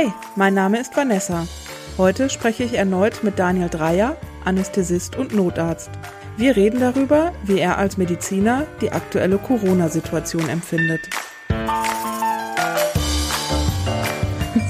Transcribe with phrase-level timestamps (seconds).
[0.00, 1.46] Hi, mein Name ist Vanessa.
[1.98, 4.16] Heute spreche ich erneut mit Daniel Dreier,
[4.46, 5.90] Anästhesist und Notarzt.
[6.38, 11.02] Wir reden darüber, wie er als Mediziner die aktuelle Corona-Situation empfindet.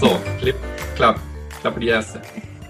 [0.01, 0.57] So, klipp,
[0.97, 1.21] klapp,
[1.61, 2.21] klappe die erste.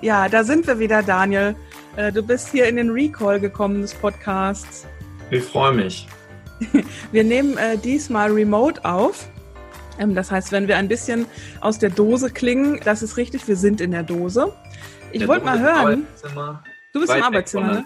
[0.03, 1.57] Ja, da sind wir wieder, Daniel.
[1.97, 4.87] Äh, du bist hier in den Recall gekommen des Podcasts.
[5.31, 6.07] Ich freue mich.
[7.11, 9.31] Wir nehmen äh, diesmal remote auf.
[10.01, 11.27] Ähm, das heißt, wenn wir ein bisschen
[11.61, 14.53] aus der Dose klingen, das ist richtig, wir sind in der Dose.
[15.13, 16.07] Ich wollte mal hören.
[16.93, 17.85] Du bist im Arbeitszimmer, ne?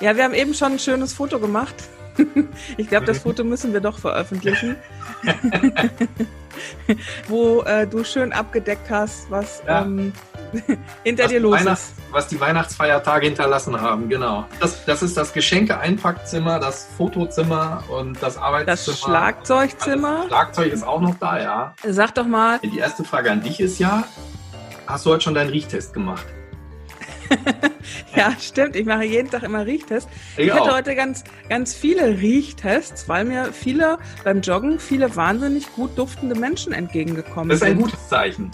[0.00, 1.74] Ja, wir haben eben schon ein schönes Foto gemacht.
[2.76, 4.76] ich glaube, das Foto müssen wir doch veröffentlichen.
[7.28, 9.82] Wo äh, du schön abgedeckt hast, was ja.
[9.82, 10.12] ähm,
[11.04, 11.94] hinter was dir los ist.
[12.10, 14.46] Was die Weihnachtsfeiertage hinterlassen haben, genau.
[14.60, 18.96] Das, das ist das Geschenke-Einpackzimmer, das Fotozimmer und das Arbeitszimmer.
[18.96, 20.16] Das Schlagzeugzimmer.
[20.18, 21.74] Das Schlagzeug ist auch noch da, ja.
[21.86, 22.58] Sag doch mal.
[22.62, 24.04] Die erste Frage an dich ist ja,
[24.86, 26.26] hast du heute schon deinen Riechtest gemacht?
[28.16, 28.76] ja, stimmt.
[28.76, 30.10] Ich mache jeden Tag immer Riechtests.
[30.36, 35.72] Ich, ich hatte heute ganz, ganz viele Riechtests, weil mir viele beim Joggen viele wahnsinnig
[35.72, 37.60] gut duftende Menschen entgegengekommen sind.
[37.60, 38.50] Das ist ein gutes Zeichen.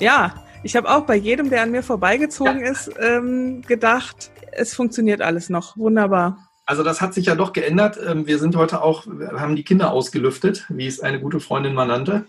[0.00, 2.70] Ja, ich habe auch bei jedem, der an mir vorbeigezogen ja.
[2.70, 5.76] ist, ähm, gedacht, es funktioniert alles noch.
[5.76, 6.38] Wunderbar.
[6.64, 7.98] Also das hat sich ja doch geändert.
[8.04, 11.74] Ähm, wir sind heute auch, wir haben die Kinder ausgelüftet, wie es eine gute Freundin
[11.74, 12.26] mal nannte.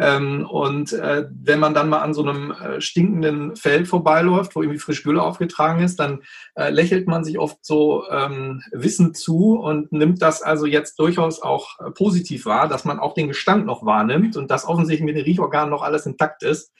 [0.00, 4.62] Ähm, und äh, wenn man dann mal an so einem äh, stinkenden Feld vorbeiläuft, wo
[4.62, 6.22] irgendwie frisch Gülle aufgetragen ist, dann
[6.54, 11.42] äh, lächelt man sich oft so ähm, wissend zu und nimmt das also jetzt durchaus
[11.42, 15.16] auch äh, positiv wahr, dass man auch den Gestank noch wahrnimmt und dass offensichtlich mit
[15.16, 16.72] den Riechorganen noch alles intakt ist.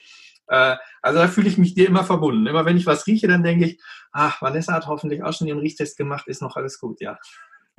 [0.47, 2.47] Äh, also da fühle ich mich dir immer verbunden.
[2.47, 3.81] Immer wenn ich was rieche, dann denke ich,
[4.13, 7.17] ach, Vanessa hat hoffentlich auch schon ihren Riechtest gemacht, ist noch alles gut, ja.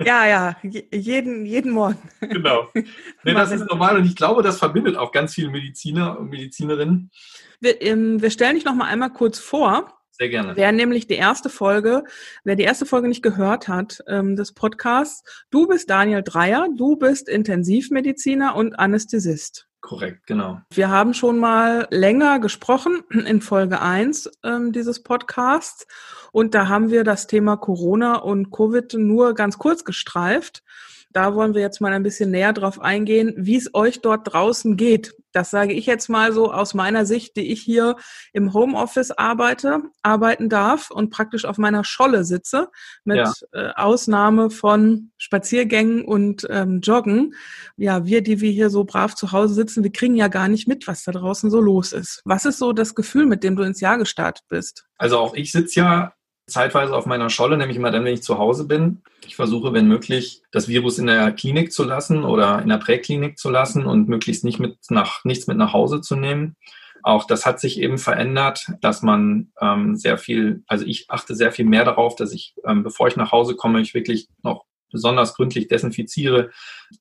[0.03, 1.97] Ja, ja, jeden, jeden Morgen.
[2.21, 2.67] Genau.
[3.23, 7.11] Nee, das ist normal und ich glaube, das verbindet auch ganz viele Mediziner und Medizinerinnen.
[7.59, 9.93] Wir, ähm, wir stellen dich noch mal einmal kurz vor.
[10.09, 10.55] Sehr gerne.
[10.55, 12.03] Wer nämlich die erste Folge,
[12.43, 16.95] wer die erste Folge nicht gehört hat ähm, des Podcasts, du bist Daniel Dreier, du
[16.95, 19.67] bist Intensivmediziner und Anästhesist.
[19.81, 20.61] Korrekt, genau.
[20.71, 25.87] Wir haben schon mal länger gesprochen in Folge 1 ähm, dieses Podcasts
[26.31, 30.63] und da haben wir das Thema Corona und Covid nur ganz kurz gestreift.
[31.13, 34.77] Da wollen wir jetzt mal ein bisschen näher drauf eingehen, wie es euch dort draußen
[34.77, 35.13] geht.
[35.31, 37.95] Das sage ich jetzt mal so aus meiner Sicht, die ich hier
[38.33, 42.69] im Homeoffice arbeite, arbeiten darf und praktisch auf meiner Scholle sitze,
[43.03, 43.33] mit ja.
[43.53, 47.33] äh, Ausnahme von Spaziergängen und ähm, Joggen.
[47.77, 50.67] Ja, wir, die wir hier so brav zu Hause sitzen, wir kriegen ja gar nicht
[50.67, 52.21] mit, was da draußen so los ist.
[52.25, 54.85] Was ist so das Gefühl, mit dem du ins Jahr gestartet bist?
[54.97, 56.13] Also auch ich sitze ja
[56.51, 59.01] zeitweise auf meiner Scholle, nämlich immer dann, wenn ich zu Hause bin.
[59.25, 63.37] Ich versuche, wenn möglich, das Virus in der Klinik zu lassen oder in der Präklinik
[63.37, 66.55] zu lassen und möglichst nicht mit nach, nichts mit nach Hause zu nehmen.
[67.03, 71.51] Auch das hat sich eben verändert, dass man ähm, sehr viel, also ich achte sehr
[71.51, 75.35] viel mehr darauf, dass ich, ähm, bevor ich nach Hause komme, ich wirklich noch besonders
[75.35, 76.51] gründlich desinfiziere,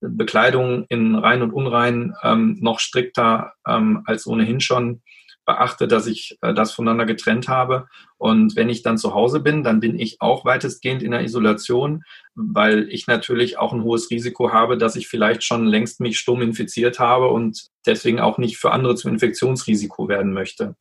[0.01, 5.03] Bekleidung in rein und unrein ähm, noch strikter ähm, als ohnehin schon
[5.51, 7.87] beachte, dass ich äh, das voneinander getrennt habe.
[8.19, 12.03] Und wenn ich dann zu Hause bin, dann bin ich auch weitestgehend in der Isolation,
[12.35, 16.43] weil ich natürlich auch ein hohes Risiko habe, dass ich vielleicht schon längst mich stumm
[16.43, 20.77] infiziert habe und deswegen auch nicht für andere zum Infektionsrisiko werden möchte.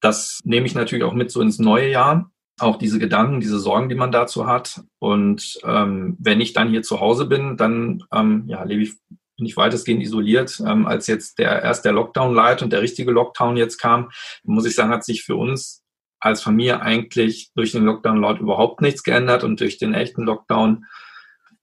[0.00, 2.30] Das nehme ich natürlich auch mit so ins neue Jahr
[2.60, 4.82] auch diese Gedanken, diese Sorgen, die man dazu hat.
[4.98, 8.92] Und ähm, wenn ich dann hier zu Hause bin, dann ähm, ja, lebe ich
[9.40, 10.62] bin ich weitestgehend isoliert.
[10.64, 14.10] Ähm, als jetzt der erst der Lockdown light und der richtige Lockdown jetzt kam,
[14.44, 15.82] muss ich sagen, hat sich für uns
[16.20, 20.84] als Familie eigentlich durch den Lockdown laut überhaupt nichts geändert und durch den echten Lockdown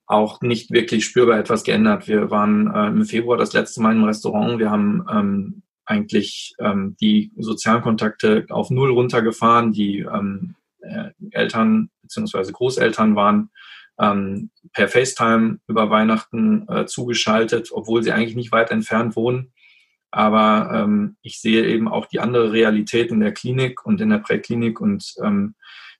[0.07, 2.07] auch nicht wirklich spürbar etwas geändert.
[2.07, 4.57] Wir waren äh, im Februar das letzte Mal im Restaurant.
[4.57, 9.73] Wir haben ähm, eigentlich ähm, die sozialen Kontakte auf Null runtergefahren.
[9.73, 12.51] Die ähm, äh, Eltern bzw.
[12.51, 13.51] Großeltern waren
[13.99, 19.53] ähm, per FaceTime über Weihnachten äh, zugeschaltet, obwohl sie eigentlich nicht weit entfernt wohnen.
[20.11, 24.19] Aber ähm, ich sehe eben auch die andere Realität in der Klinik und in der
[24.19, 25.55] Präklinik und ähm,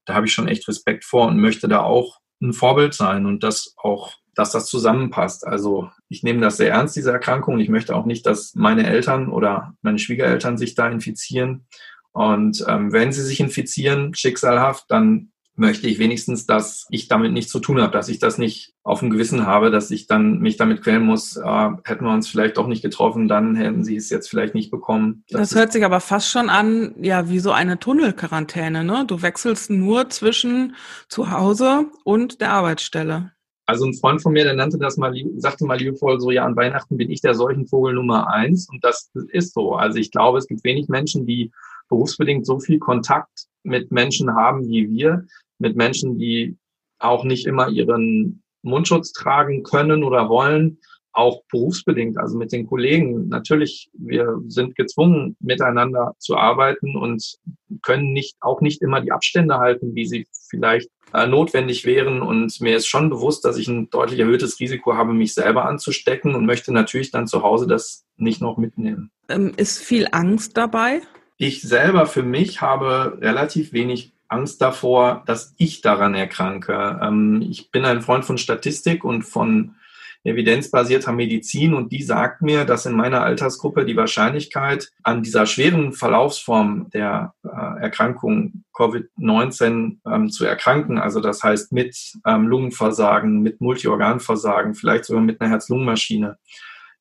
[0.06, 3.44] da habe ich schon echt Respekt vor und möchte da auch ein Vorbild sein und
[3.44, 5.46] das auch, dass das zusammenpasst.
[5.46, 7.60] Also ich nehme das sehr ernst, diese Erkrankung.
[7.60, 11.68] Ich möchte auch nicht, dass meine Eltern oder meine Schwiegereltern sich da infizieren.
[12.14, 17.52] Und ähm, wenn sie sich infizieren, schicksalhaft, dann möchte ich wenigstens, dass ich damit nichts
[17.52, 20.56] zu tun habe, dass ich das nicht auf dem Gewissen habe, dass ich dann mich
[20.56, 24.10] damit quälen muss, äh, hätten wir uns vielleicht doch nicht getroffen, dann hätten sie es
[24.10, 25.24] jetzt vielleicht nicht bekommen.
[25.30, 29.06] Das, das hört sich aber fast schon an, ja, wie so eine Tunnelquarantäne, ne?
[29.08, 30.76] Du wechselst nur zwischen
[31.10, 33.32] zu Hause und der Arbeitsstelle.
[33.66, 36.56] Also ein Freund von mir, der nannte das mal, sagte mal liebevoll so, ja, an
[36.56, 38.70] Weihnachten bin ich der Seuchenvogel Nummer eins.
[38.70, 39.74] Und das ist so.
[39.74, 41.52] Also ich glaube, es gibt wenig Menschen, die
[41.90, 45.26] berufsbedingt so viel Kontakt mit Menschen haben wie wir,
[45.60, 46.58] mit Menschen, die
[47.00, 50.80] auch nicht immer ihren Mundschutz tragen können oder wollen,
[51.18, 53.28] auch berufsbedingt, also mit den Kollegen.
[53.28, 57.38] Natürlich, wir sind gezwungen, miteinander zu arbeiten und
[57.82, 62.22] können nicht, auch nicht immer die Abstände halten, wie sie vielleicht äh, notwendig wären.
[62.22, 66.36] Und mir ist schon bewusst, dass ich ein deutlich erhöhtes Risiko habe, mich selber anzustecken
[66.36, 69.10] und möchte natürlich dann zu Hause das nicht noch mitnehmen.
[69.28, 71.02] Ähm, ist viel Angst dabei?
[71.38, 77.00] Ich selber für mich habe relativ wenig Angst davor, dass ich daran erkranke.
[77.02, 79.76] Ähm, ich bin ein Freund von Statistik und von
[80.24, 85.94] evidenzbasierter Medizin und die sagt mir, dass in meiner Altersgruppe die Wahrscheinlichkeit an dieser schweren
[85.94, 93.62] Verlaufsform der äh, Erkrankung Covid-19 ähm, zu erkranken, also das heißt mit ähm, Lungenversagen, mit
[93.62, 96.38] Multiorganversagen, vielleicht sogar mit einer Herz-Lungen-Maschine,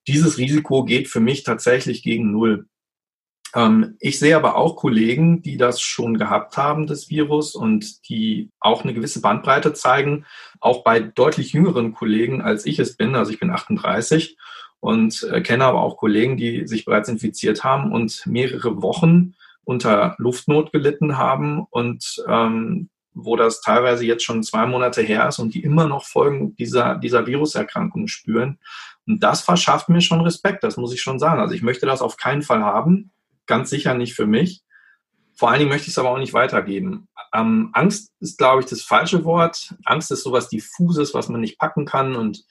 [0.09, 2.67] dieses Risiko geht für mich tatsächlich gegen Null.
[3.57, 8.51] Ähm, ich sehe aber auch Kollegen, die das schon gehabt haben, das Virus, und die
[8.61, 10.27] auch eine gewisse Bandbreite zeigen,
[10.61, 13.17] auch bei deutlich jüngeren Kollegen, als ich es bin.
[13.17, 14.37] Also ich bin 38
[14.81, 20.15] und äh, kenne aber auch Kollegen, die sich bereits infiziert haben und mehrere Wochen unter
[20.19, 25.55] Luftnot gelitten haben und ähm, wo das teilweise jetzt schon zwei Monate her ist und
[25.55, 28.59] die immer noch Folgen dieser, dieser Viruserkrankung spüren.
[29.07, 31.41] Und das verschafft mir schon Respekt, das muss ich schon sagen.
[31.41, 33.13] Also ich möchte das auf keinen Fall haben
[33.47, 34.63] ganz sicher nicht für mich.
[35.35, 37.09] Vor allen Dingen möchte ich es aber auch nicht weitergeben.
[37.35, 39.75] Ähm, Angst ist, glaube ich, das falsche Wort.
[39.85, 42.45] Angst ist sowas diffuses, was man nicht packen kann und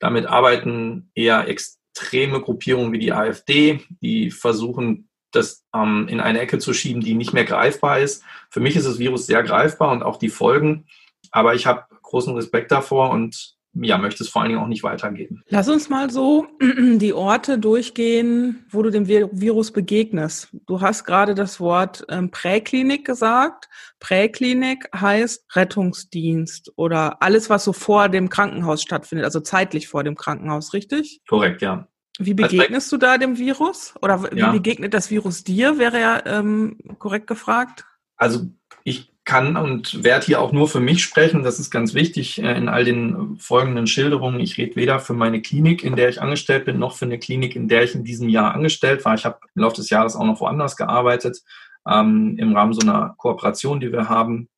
[0.00, 6.58] damit arbeiten eher extreme Gruppierungen wie die AfD, die versuchen, das ähm, in eine Ecke
[6.58, 8.24] zu schieben, die nicht mehr greifbar ist.
[8.50, 10.86] Für mich ist das Virus sehr greifbar und auch die Folgen.
[11.30, 14.82] Aber ich habe großen Respekt davor und ja, möchte es vor allen Dingen auch nicht
[14.82, 15.42] weitergeben.
[15.48, 20.48] Lass uns mal so die Orte durchgehen, wo du dem Virus begegnest.
[20.66, 23.68] Du hast gerade das Wort ähm, Präklinik gesagt.
[24.00, 30.16] Präklinik heißt Rettungsdienst oder alles, was so vor dem Krankenhaus stattfindet, also zeitlich vor dem
[30.16, 31.20] Krankenhaus, richtig?
[31.28, 31.88] Korrekt, ja.
[32.18, 33.94] Wie begegnest du da dem Virus?
[34.02, 34.50] Oder wie ja.
[34.50, 37.86] begegnet das Virus dir, wäre ja ähm, korrekt gefragt?
[38.16, 38.48] Also
[38.82, 41.42] ich kann und werde hier auch nur für mich sprechen.
[41.42, 44.40] Das ist ganz wichtig äh, in all den folgenden Schilderungen.
[44.40, 47.54] Ich rede weder für meine Klinik, in der ich angestellt bin, noch für eine Klinik,
[47.54, 49.14] in der ich in diesem Jahr angestellt war.
[49.14, 51.42] Ich habe im Laufe des Jahres auch noch woanders gearbeitet,
[51.86, 54.48] ähm, im Rahmen so einer Kooperation, die wir haben.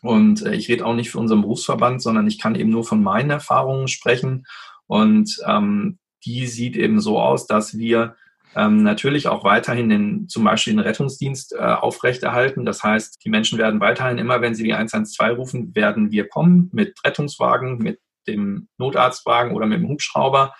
[0.00, 3.02] Und äh, ich rede auch nicht für unseren Berufsverband, sondern ich kann eben nur von
[3.02, 4.46] meinen Erfahrungen sprechen.
[4.86, 8.16] Und ähm, die sieht eben so aus, dass wir
[8.56, 12.64] ähm, natürlich auch weiterhin den, zum Beispiel den Rettungsdienst äh, aufrechterhalten.
[12.64, 16.70] Das heißt, die Menschen werden weiterhin immer, wenn sie die 112 rufen, werden wir kommen
[16.72, 20.54] mit Rettungswagen, mit dem Notarztwagen oder mit dem Hubschrauber.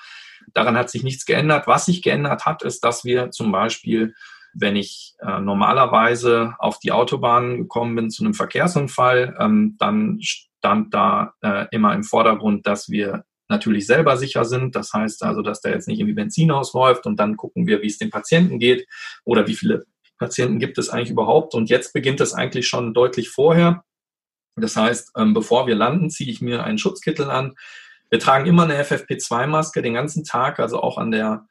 [0.52, 1.66] Daran hat sich nichts geändert.
[1.66, 4.14] Was sich geändert hat, ist, dass wir zum Beispiel,
[4.52, 10.92] wenn ich äh, normalerweise auf die Autobahn gekommen bin zu einem Verkehrsunfall, ähm, dann stand
[10.92, 14.74] da äh, immer im Vordergrund, dass wir natürlich selber sicher sind.
[14.74, 17.86] Das heißt also, dass da jetzt nicht irgendwie Benzin ausläuft und dann gucken wir, wie
[17.86, 18.86] es den Patienten geht
[19.24, 19.84] oder wie viele
[20.18, 21.54] Patienten gibt es eigentlich überhaupt.
[21.54, 23.84] Und jetzt beginnt es eigentlich schon deutlich vorher.
[24.56, 27.54] Das heißt, ähm, bevor wir landen, ziehe ich mir einen Schutzkittel an.
[28.08, 31.46] Wir tragen immer eine FFP2-Maske den ganzen Tag, also auch an der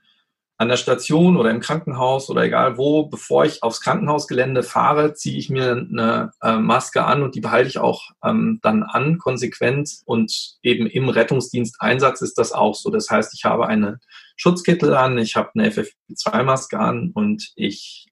[0.57, 5.37] an der Station oder im Krankenhaus oder egal wo, bevor ich aufs Krankenhausgelände fahre, ziehe
[5.37, 9.89] ich mir eine äh, Maske an und die behalte ich auch ähm, dann an, konsequent.
[10.05, 12.89] Und eben im Rettungsdiensteinsatz ist das auch so.
[12.89, 13.99] Das heißt, ich habe eine
[14.37, 18.07] Schutzkittel an, ich habe eine FFP2-Maske an und ich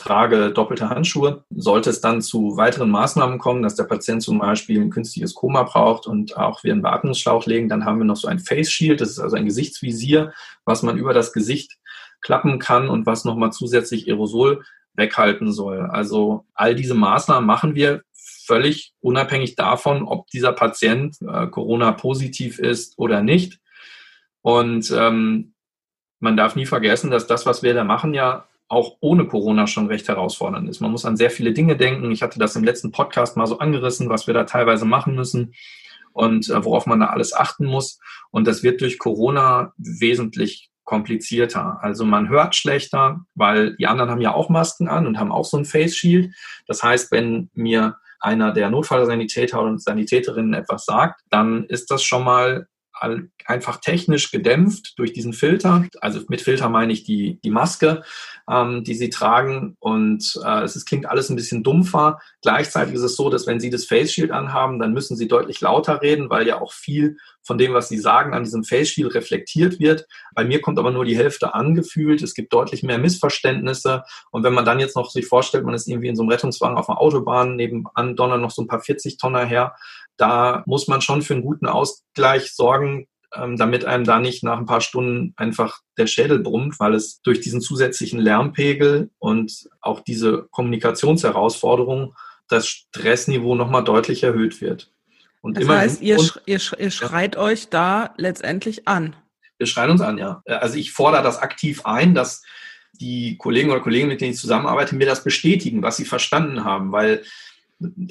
[0.00, 1.44] trage doppelte Handschuhe.
[1.50, 5.62] Sollte es dann zu weiteren Maßnahmen kommen, dass der Patient zum Beispiel ein künstliches Koma
[5.64, 9.00] braucht und auch wir einen Beatmungsschlauch legen, dann haben wir noch so ein Face Shield.
[9.00, 10.32] Das ist also ein Gesichtsvisier,
[10.64, 11.76] was man über das Gesicht
[12.20, 14.64] klappen kann und was nochmal zusätzlich Aerosol
[14.94, 15.82] weghalten soll.
[15.82, 22.98] Also all diese Maßnahmen machen wir völlig unabhängig davon, ob dieser Patient äh, Corona-positiv ist
[22.98, 23.60] oder nicht.
[24.42, 25.52] Und ähm,
[26.18, 29.88] man darf nie vergessen, dass das, was wir da machen, ja auch ohne Corona schon
[29.88, 30.80] recht herausfordernd ist.
[30.80, 32.10] Man muss an sehr viele Dinge denken.
[32.12, 35.54] Ich hatte das im letzten Podcast mal so angerissen, was wir da teilweise machen müssen
[36.12, 37.98] und äh, worauf man da alles achten muss.
[38.30, 41.82] Und das wird durch Corona wesentlich komplizierter.
[41.82, 45.44] Also man hört schlechter, weil die anderen haben ja auch Masken an und haben auch
[45.44, 46.32] so ein Face Shield.
[46.66, 52.22] Das heißt, wenn mir einer der Notfallsanitäter und Sanitäterinnen etwas sagt, dann ist das schon
[52.22, 52.68] mal
[53.46, 55.86] einfach technisch gedämpft durch diesen Filter.
[56.00, 58.02] Also mit Filter meine ich die, die Maske,
[58.48, 59.76] ähm, die sie tragen.
[59.80, 62.18] Und äh, es ist, klingt alles ein bisschen dumpfer.
[62.42, 65.60] Gleichzeitig ist es so, dass wenn sie das Face Shield anhaben, dann müssen sie deutlich
[65.60, 67.16] lauter reden, weil ja auch viel
[67.50, 70.06] von dem, was sie sagen, an diesem Face Shield reflektiert wird.
[70.36, 72.22] Bei mir kommt aber nur die Hälfte angefühlt.
[72.22, 74.04] Es gibt deutlich mehr Missverständnisse.
[74.30, 76.78] Und wenn man dann jetzt noch sich vorstellt, man ist irgendwie in so einem Rettungswagen
[76.78, 79.74] auf einer Autobahn, nebenan donnern noch so ein paar 40 Tonner her,
[80.16, 84.58] da muss man schon für einen guten Ausgleich sorgen, ähm, damit einem da nicht nach
[84.58, 90.02] ein paar Stunden einfach der Schädel brummt, weil es durch diesen zusätzlichen Lärmpegel und auch
[90.02, 92.14] diese Kommunikationsherausforderung
[92.46, 94.92] das Stressniveau nochmal deutlich erhöht wird.
[95.40, 97.40] Und das heißt, ihr, und, ihr, ihr schreit ja.
[97.40, 99.16] euch da letztendlich an.
[99.58, 100.42] Wir schreien uns an, ja.
[100.46, 102.42] Also ich fordere das aktiv ein, dass
[102.92, 106.92] die Kollegen oder Kollegen, mit denen ich zusammenarbeite, mir das bestätigen, was sie verstanden haben,
[106.92, 107.22] weil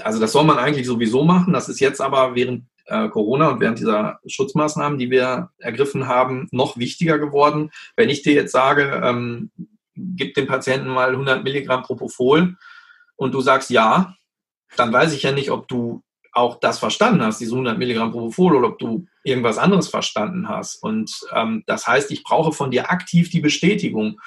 [0.02, 1.54] also das soll man eigentlich sowieso machen.
[1.54, 6.48] Das ist jetzt aber während äh, Corona und während dieser Schutzmaßnahmen, die wir ergriffen haben,
[6.52, 7.70] noch wichtiger geworden.
[7.96, 9.52] Wenn ich dir jetzt sage, ähm,
[9.96, 12.56] gib dem Patienten mal 100 Milligramm Propofol
[13.16, 14.16] und du sagst ja,
[14.76, 18.56] dann weiß ich ja nicht, ob du auch das verstanden hast, diese 100 Milligramm Propofol,
[18.56, 20.82] oder ob du irgendwas anderes verstanden hast.
[20.82, 24.20] Und ähm, das heißt, ich brauche von dir aktiv die Bestätigung.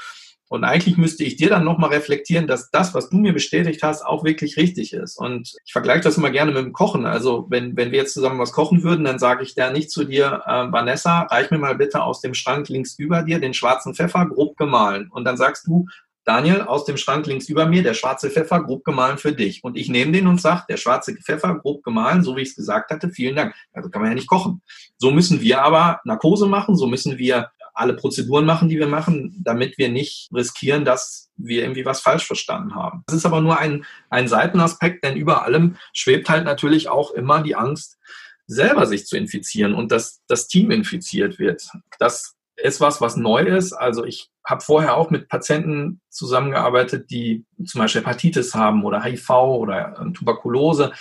[0.52, 4.04] Und eigentlich müsste ich dir dann nochmal reflektieren, dass das, was du mir bestätigt hast,
[4.04, 5.16] auch wirklich richtig ist.
[5.16, 7.06] Und ich vergleiche das immer gerne mit dem Kochen.
[7.06, 10.04] Also wenn, wenn wir jetzt zusammen was kochen würden, dann sage ich da nicht zu
[10.04, 13.94] dir, äh, Vanessa, reich mir mal bitte aus dem Schrank links über dir den schwarzen
[13.94, 15.08] Pfeffer grob gemahlen.
[15.10, 15.86] Und dann sagst du,
[16.24, 19.64] Daniel, aus dem Schrank links über mir, der schwarze Pfeffer grob gemahlen für dich.
[19.64, 22.56] Und ich nehme den und sage, der schwarze Pfeffer grob gemahlen, so wie ich es
[22.56, 23.54] gesagt hatte, vielen Dank.
[23.72, 24.62] Also kann man ja nicht kochen.
[24.98, 29.40] So müssen wir aber Narkose machen, so müssen wir alle Prozeduren machen, die wir machen,
[29.42, 33.02] damit wir nicht riskieren, dass wir irgendwie was falsch verstanden haben.
[33.06, 37.42] Das ist aber nur ein, ein Seitenaspekt, denn über allem schwebt halt natürlich auch immer
[37.42, 37.98] die Angst,
[38.46, 41.68] selber sich zu infizieren und dass das Team infiziert wird.
[41.98, 43.72] Das ist was, was neu ist.
[43.72, 49.30] Also ich habe vorher auch mit Patienten zusammengearbeitet, die zum Beispiel Hepatitis haben oder HIV
[49.30, 50.92] oder äh, Tuberkulose,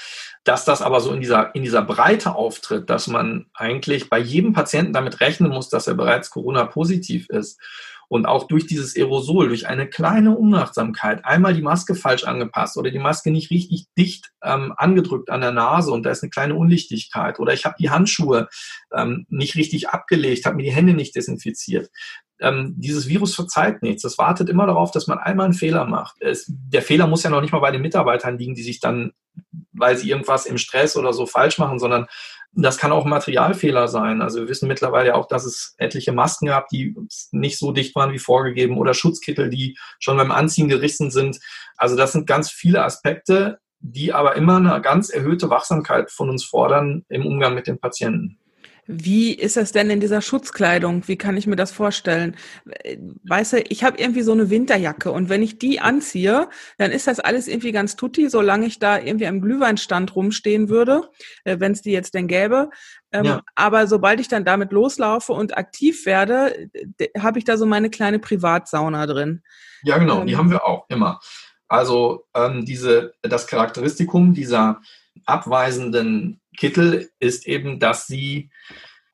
[0.43, 4.53] dass das aber so in dieser, in dieser Breite auftritt, dass man eigentlich bei jedem
[4.53, 7.59] Patienten damit rechnen muss, dass er bereits Corona-positiv ist
[8.11, 12.91] und auch durch dieses Aerosol, durch eine kleine Unachtsamkeit, einmal die Maske falsch angepasst oder
[12.91, 16.55] die Maske nicht richtig dicht ähm, angedrückt an der Nase und da ist eine kleine
[16.55, 18.49] Unlichtigkeit oder ich habe die Handschuhe
[18.93, 21.89] ähm, nicht richtig abgelegt, habe mir die Hände nicht desinfiziert.
[22.41, 24.01] Ähm, dieses Virus verzeiht nichts.
[24.01, 26.17] Das wartet immer darauf, dass man einmal einen Fehler macht.
[26.19, 29.13] Es, der Fehler muss ja noch nicht mal bei den Mitarbeitern liegen, die sich dann,
[29.71, 32.07] weil sie irgendwas im Stress oder so falsch machen, sondern
[32.53, 34.21] das kann auch Materialfehler sein.
[34.21, 36.95] Also wir wissen mittlerweile auch, dass es etliche Masken gab, die
[37.31, 41.39] nicht so dicht waren wie vorgegeben oder Schutzkittel, die schon beim Anziehen gerissen sind.
[41.77, 46.43] Also das sind ganz viele Aspekte, die aber immer eine ganz erhöhte Wachsamkeit von uns
[46.43, 48.37] fordern im Umgang mit den Patienten.
[48.87, 51.07] Wie ist das denn in dieser Schutzkleidung?
[51.07, 52.35] Wie kann ich mir das vorstellen?
[53.23, 57.07] Weißt du, ich habe irgendwie so eine Winterjacke und wenn ich die anziehe, dann ist
[57.07, 61.09] das alles irgendwie ganz tutti, solange ich da irgendwie am Glühweinstand rumstehen würde,
[61.43, 62.69] äh, wenn es die jetzt denn gäbe.
[63.11, 63.41] Ähm, ja.
[63.55, 66.69] Aber sobald ich dann damit loslaufe und aktiv werde,
[67.17, 69.43] habe ich da so meine kleine Privatsauna drin.
[69.83, 71.19] Ja, genau, ähm, die haben wir auch immer.
[71.67, 74.81] Also ähm, diese, das Charakteristikum dieser
[75.25, 78.49] abweisenden Kittel ist eben, dass sie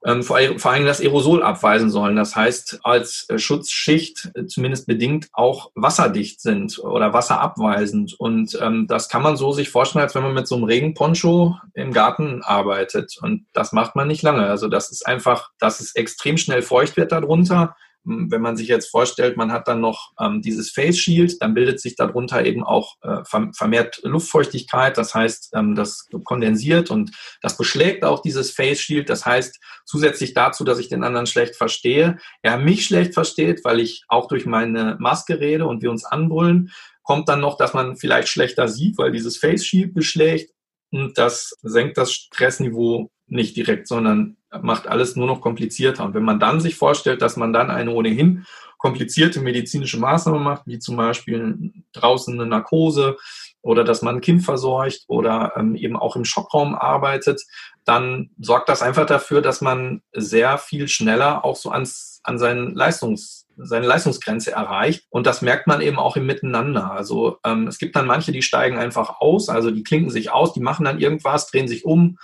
[0.06, 2.16] ähm, vor, vor allem das Aerosol abweisen sollen.
[2.16, 8.16] Das heißt, als äh, Schutzschicht äh, zumindest bedingt auch wasserdicht sind oder wasserabweisend.
[8.20, 11.58] Und ähm, das kann man so sich vorstellen, als wenn man mit so einem Regenponcho
[11.74, 13.18] im Garten arbeitet.
[13.22, 14.46] Und das macht man nicht lange.
[14.48, 17.76] Also das ist einfach, dass es extrem schnell feucht wird darunter
[18.08, 21.82] wenn man sich jetzt vorstellt, man hat dann noch ähm, dieses Face Shield, dann bildet
[21.82, 23.24] sich darunter eben auch äh,
[23.54, 24.98] vermehrt Luftfeuchtigkeit.
[24.98, 27.12] Das heißt, ähm, das kondensiert und
[27.42, 29.10] das beschlägt auch dieses Face Shield.
[29.10, 33.82] Das heißt, zusätzlich dazu, dass ich den anderen schlecht verstehe, er mich schlecht versteht, weil
[33.82, 36.72] ich auch durch meine Maske rede und wir uns anbrüllen,
[37.04, 40.52] kommt dann noch, dass man vielleicht schlechter sieht, weil dieses Face Shield beschlägt
[40.92, 46.06] und das senkt das Stressniveau nicht direkt, sondern macht alles nur noch komplizierter.
[46.06, 48.46] Und wenn man dann sich vorstellt, dass man dann eine ohnehin
[48.78, 53.18] komplizierte medizinische Maßnahme macht, wie zum Beispiel draußen eine Narkose
[53.62, 57.42] oder dass man ein Kind versorgt oder ähm, eben auch im Schockraum arbeitet,
[57.86, 62.76] dann sorgt das einfach dafür, dass man sehr viel schneller auch so ans, an seinen
[62.76, 65.06] Leistungs seine Leistungsgrenze erreicht.
[65.10, 66.92] Und das merkt man eben auch im Miteinander.
[66.92, 70.54] Also ähm, es gibt dann manche, die steigen einfach aus, also die klinken sich aus,
[70.54, 72.20] die machen dann irgendwas, drehen sich um,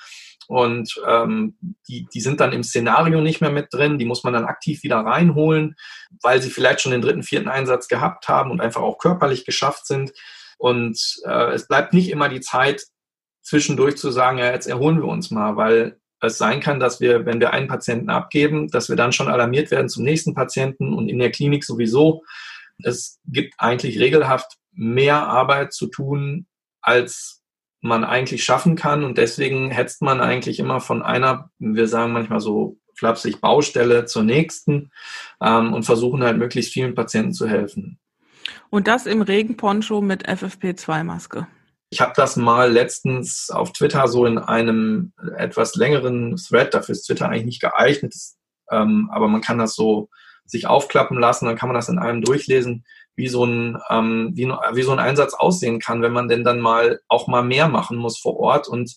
[0.48, 1.58] und ähm,
[1.88, 4.84] die, die sind dann im Szenario nicht mehr mit drin, die muss man dann aktiv
[4.84, 5.76] wieder reinholen,
[6.22, 9.86] weil sie vielleicht schon den dritten, vierten Einsatz gehabt haben und einfach auch körperlich geschafft
[9.86, 10.12] sind.
[10.58, 12.84] Und äh, es bleibt nicht immer die Zeit,
[13.42, 17.26] zwischendurch zu sagen, ja, jetzt erholen wir uns mal, weil es sein kann, dass wir,
[17.26, 21.10] wenn wir einen Patienten abgeben, dass wir dann schon alarmiert werden zum nächsten Patienten und
[21.10, 22.24] in der Klinik sowieso.
[22.82, 26.48] Es gibt eigentlich regelhaft mehr Arbeit zu tun,
[26.82, 27.43] als
[27.84, 29.04] man eigentlich schaffen kann.
[29.04, 34.24] Und deswegen hetzt man eigentlich immer von einer, wir sagen manchmal so flapsig, Baustelle zur
[34.24, 34.92] nächsten
[35.42, 38.00] ähm, und versuchen halt möglichst vielen Patienten zu helfen.
[38.70, 41.48] Und das im Regenponcho mit FFP2-Maske.
[41.90, 47.06] Ich habe das mal letztens auf Twitter so in einem etwas längeren Thread, dafür ist
[47.06, 48.16] Twitter eigentlich nicht geeignet,
[48.72, 50.10] ähm, aber man kann das so
[50.46, 52.86] sich aufklappen lassen, dann kann man das in einem durchlesen,
[53.16, 56.60] wie so ein, ähm, wie, wie so ein Einsatz aussehen kann, wenn man denn dann
[56.60, 58.96] mal auch mal mehr machen muss vor Ort und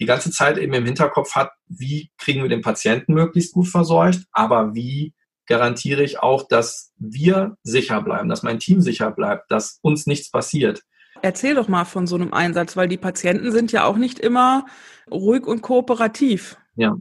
[0.00, 4.24] die ganze Zeit eben im Hinterkopf hat, wie kriegen wir den Patienten möglichst gut versorgt,
[4.32, 5.14] aber wie
[5.46, 10.30] garantiere ich auch, dass wir sicher bleiben, dass mein Team sicher bleibt, dass uns nichts
[10.30, 10.82] passiert.
[11.22, 14.66] Erzähl doch mal von so einem Einsatz, weil die Patienten sind ja auch nicht immer
[15.10, 16.58] ruhig und kooperativ.
[16.74, 16.96] Ja.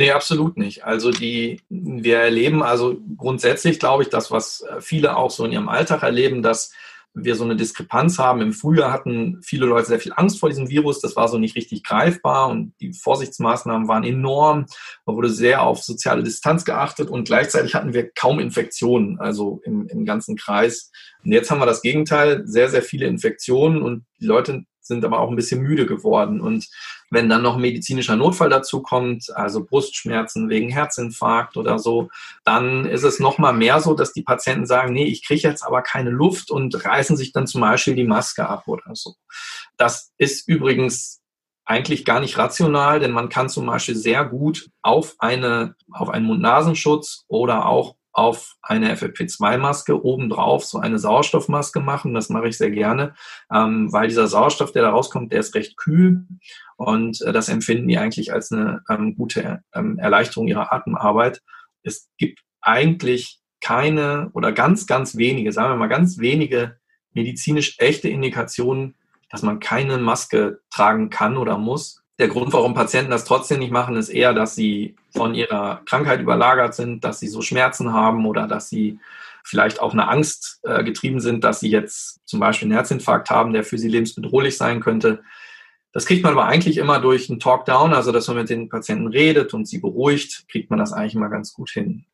[0.00, 0.82] Nee, absolut nicht.
[0.82, 5.68] Also die, wir erleben also grundsätzlich, glaube ich, das, was viele auch so in ihrem
[5.68, 6.72] Alltag erleben, dass
[7.12, 8.40] wir so eine Diskrepanz haben.
[8.40, 11.02] Im Frühjahr hatten viele Leute sehr viel Angst vor diesem Virus.
[11.02, 14.64] Das war so nicht richtig greifbar und die Vorsichtsmaßnahmen waren enorm.
[15.04, 19.86] Da wurde sehr auf soziale Distanz geachtet und gleichzeitig hatten wir kaum Infektionen, also im,
[19.88, 20.90] im ganzen Kreis.
[21.22, 25.20] Und jetzt haben wir das Gegenteil, sehr, sehr viele Infektionen und die Leute sind aber
[25.20, 26.40] auch ein bisschen müde geworden.
[26.40, 26.68] Und
[27.10, 32.10] wenn dann noch medizinischer Notfall dazu kommt, also Brustschmerzen wegen Herzinfarkt oder so,
[32.44, 35.62] dann ist es noch mal mehr so, dass die Patienten sagen, nee, ich kriege jetzt
[35.62, 39.14] aber keine Luft und reißen sich dann zum Beispiel die Maske ab oder so.
[39.76, 41.20] Das ist übrigens
[41.64, 46.26] eigentlich gar nicht rational, denn man kann zum Beispiel sehr gut auf eine, auf einen
[46.26, 52.14] Mund-Nasenschutz oder auch auf eine FFP2-Maske obendrauf so eine Sauerstoffmaske machen.
[52.14, 53.14] Das mache ich sehr gerne,
[53.52, 56.26] ähm, weil dieser Sauerstoff, der da rauskommt, der ist recht kühl
[56.76, 61.42] und äh, das empfinden die eigentlich als eine ähm, gute ähm, Erleichterung ihrer Atemarbeit.
[61.82, 66.78] Es gibt eigentlich keine oder ganz, ganz wenige, sagen wir mal ganz wenige
[67.12, 68.96] medizinisch echte Indikationen,
[69.30, 71.99] dass man keine Maske tragen kann oder muss.
[72.20, 76.20] Der Grund, warum Patienten das trotzdem nicht machen, ist eher, dass sie von ihrer Krankheit
[76.20, 78.98] überlagert sind, dass sie so Schmerzen haben oder dass sie
[79.42, 83.54] vielleicht auch eine Angst äh, getrieben sind, dass sie jetzt zum Beispiel einen Herzinfarkt haben,
[83.54, 85.22] der für sie lebensbedrohlich sein könnte.
[85.92, 89.06] Das kriegt man aber eigentlich immer durch einen Talkdown, also dass man mit den Patienten
[89.06, 92.04] redet und sie beruhigt, kriegt man das eigentlich immer ganz gut hin.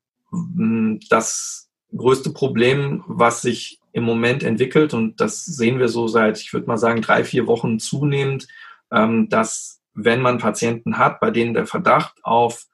[1.11, 6.53] Das größte Problem, was sich im Moment entwickelt, und das sehen wir so seit, ich
[6.53, 8.47] würde mal sagen, drei, vier Wochen zunehmend,
[8.93, 12.67] ähm, dass wenn man Patienten hat, bei denen der Verdacht auf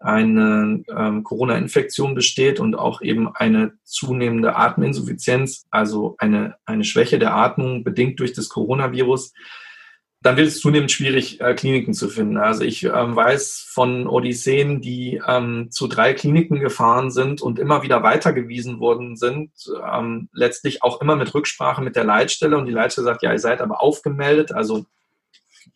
[0.00, 7.34] eine ähm, Corona-Infektion besteht und auch eben eine zunehmende Ateminsuffizienz, also eine, eine Schwäche der
[7.34, 9.32] Atmung bedingt durch das Coronavirus,
[10.20, 12.38] dann wird es zunehmend schwierig, äh, Kliniken zu finden.
[12.38, 17.82] Also ich ähm, weiß von Odysseen, die ähm, zu drei Kliniken gefahren sind und immer
[17.82, 19.52] wieder weitergewiesen worden sind,
[19.92, 22.56] ähm, letztlich auch immer mit Rücksprache mit der Leitstelle.
[22.56, 24.86] Und die Leitstelle sagt, ja, ihr seid aber aufgemeldet, also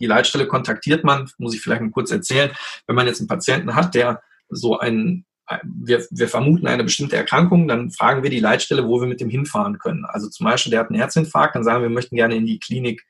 [0.01, 2.51] die Leitstelle kontaktiert man, muss ich vielleicht mal kurz erzählen,
[2.87, 5.25] wenn man jetzt einen Patienten hat, der so ein,
[5.65, 9.31] wir, wir vermuten eine bestimmte Erkrankung, dann fragen wir die Leitstelle, wo wir mit dem
[9.31, 10.05] hinfahren können.
[10.05, 12.59] Also zum Beispiel, der hat einen Herzinfarkt, dann sagen wir, wir möchten gerne in die
[12.59, 13.05] Klinik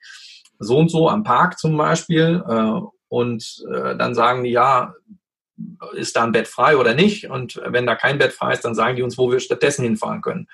[0.59, 2.43] so und so am Park zum Beispiel.
[2.47, 4.95] Äh, und äh, dann sagen die, ja,
[5.93, 7.29] ist da ein Bett frei oder nicht?
[7.29, 10.21] Und wenn da kein Bett frei ist, dann sagen die uns, wo wir stattdessen hinfahren
[10.21, 10.47] können.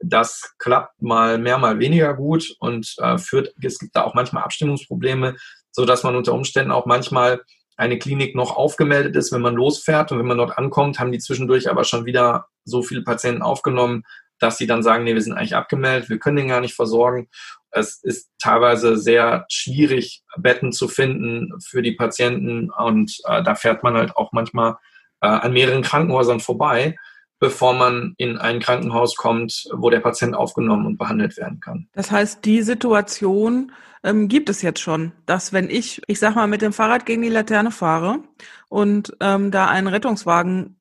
[0.00, 4.42] Das klappt mal mehr, mal weniger gut und äh, führt, es gibt da auch manchmal
[4.42, 5.36] Abstimmungsprobleme
[5.72, 7.40] so dass man unter Umständen auch manchmal
[7.76, 10.12] eine Klinik noch aufgemeldet ist, wenn man losfährt.
[10.12, 14.02] Und wenn man dort ankommt, haben die zwischendurch aber schon wieder so viele Patienten aufgenommen,
[14.38, 17.28] dass sie dann sagen, nee, wir sind eigentlich abgemeldet, wir können den gar nicht versorgen.
[17.70, 22.70] Es ist teilweise sehr schwierig, Betten zu finden für die Patienten.
[22.70, 24.76] Und äh, da fährt man halt auch manchmal
[25.22, 26.96] äh, an mehreren Krankenhäusern vorbei
[27.40, 31.88] bevor man in ein Krankenhaus kommt, wo der Patient aufgenommen und behandelt werden kann.
[31.94, 33.72] Das heißt, die Situation
[34.04, 37.22] ähm, gibt es jetzt schon, dass wenn ich, ich sag mal, mit dem Fahrrad gegen
[37.22, 38.20] die Laterne fahre
[38.68, 40.76] und ähm, da einen Rettungswagen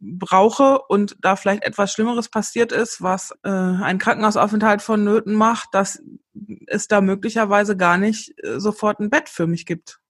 [0.00, 6.02] brauche und da vielleicht etwas Schlimmeres passiert ist, was äh, einen Krankenhausaufenthalt vonnöten macht, dass
[6.66, 10.00] es da möglicherweise gar nicht äh, sofort ein Bett für mich gibt.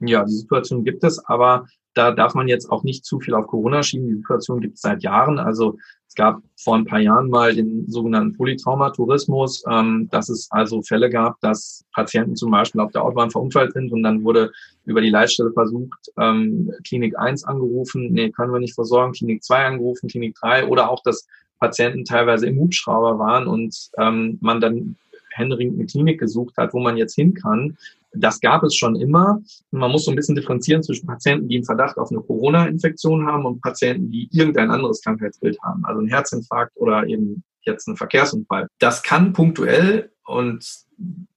[0.00, 3.46] Ja, die Situation gibt es, aber da darf man jetzt auch nicht zu viel auf
[3.46, 4.08] Corona schieben.
[4.08, 5.38] Die Situation gibt es seit Jahren.
[5.38, 5.78] Also
[6.12, 11.08] es gab vor ein paar Jahren mal den sogenannten Polytraumatourismus, ähm, dass es also Fälle
[11.08, 14.52] gab, dass Patienten zum Beispiel auf der Autobahn verunfallt sind und dann wurde
[14.84, 19.64] über die Leitstelle versucht, ähm, Klinik 1 angerufen, nee, können wir nicht versorgen, Klinik 2
[19.64, 21.26] angerufen, Klinik 3 oder auch, dass
[21.58, 24.96] Patienten teilweise im Hubschrauber waren und ähm, man dann
[25.34, 27.76] händeringend eine Klinik gesucht hat, wo man jetzt hin kann.
[28.14, 29.40] Das gab es schon immer.
[29.70, 33.46] Man muss so ein bisschen differenzieren zwischen Patienten, die einen Verdacht auf eine Corona-Infektion haben
[33.46, 38.68] und Patienten, die irgendein anderes Krankheitsbild haben, also ein Herzinfarkt oder eben jetzt ein Verkehrsunfall.
[38.78, 40.84] Das kann punktuell und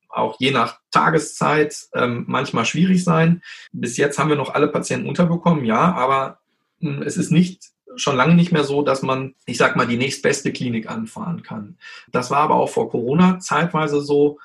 [0.10, 3.42] auch je nach Tageszeit ähm, manchmal schwierig sein.
[3.72, 6.40] Bis jetzt haben wir noch alle Patienten unterbekommen, ja, aber
[6.80, 9.98] hm, es ist nicht schon lange nicht mehr so, dass man, ich sag mal, die
[9.98, 11.78] nächstbeste Klinik anfahren kann.
[12.12, 14.40] Das war aber auch vor Corona zeitweise so.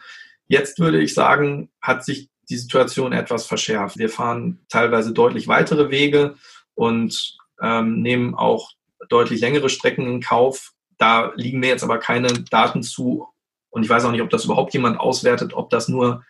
[0.49, 3.99] Jetzt würde ich sagen, hat sich die Situation etwas verschärft.
[3.99, 6.35] Wir fahren teilweise deutlich weitere Wege
[6.75, 8.73] und ähm, nehmen auch
[9.09, 10.73] deutlich längere Strecken in Kauf.
[10.99, 13.29] Da liegen mir jetzt aber keine Daten zu.
[13.71, 16.25] Und ich weiß auch nicht, ob das überhaupt jemand auswertet, ob das nur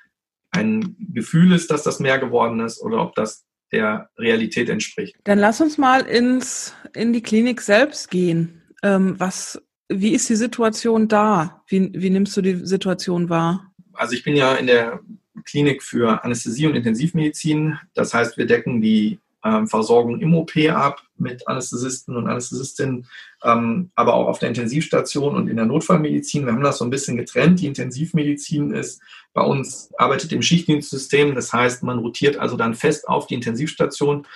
[0.50, 5.16] ein Gefühl ist, dass das mehr geworden ist oder ob das der Realität entspricht.
[5.24, 8.62] Dann lass uns mal ins, in die Klinik selbst gehen.
[8.82, 11.62] Ähm, was, wie ist die Situation da?
[11.68, 13.72] Wie, wie nimmst du die Situation wahr?
[13.92, 15.00] Also ich bin ja in der
[15.44, 17.78] Klinik für Anästhesie und Intensivmedizin.
[17.94, 23.06] Das heißt, wir decken die ähm, Versorgung im OP ab mit Anästhesisten und Anästhesistinnen,
[23.44, 26.46] ähm, aber auch auf der Intensivstation und in der Notfallmedizin.
[26.46, 27.60] Wir haben das so ein bisschen getrennt.
[27.60, 29.00] Die Intensivmedizin ist
[29.32, 31.34] bei uns, arbeitet im Schichtdienstsystem.
[31.34, 34.26] Das heißt, man rotiert also dann fest auf die Intensivstation.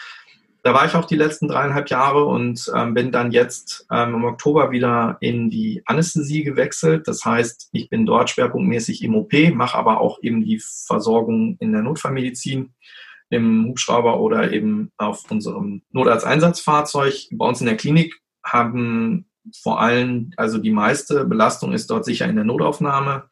[0.62, 4.25] Da war ich auch die letzten dreieinhalb Jahre und ähm, bin dann jetzt ähm, im
[4.25, 7.07] Oktober wieder in die Anästhesie gewechselt.
[7.07, 11.73] Das heißt, ich bin dort schwerpunktmäßig im OP, mache aber auch eben die Versorgung in
[11.73, 12.73] der Notfallmedizin
[13.35, 17.29] im Hubschrauber oder eben auf unserem Notarzteinsatzfahrzeug.
[17.33, 19.27] Bei uns in der Klinik haben
[19.62, 23.25] vor allem, also die meiste Belastung ist dort sicher in der Notaufnahme,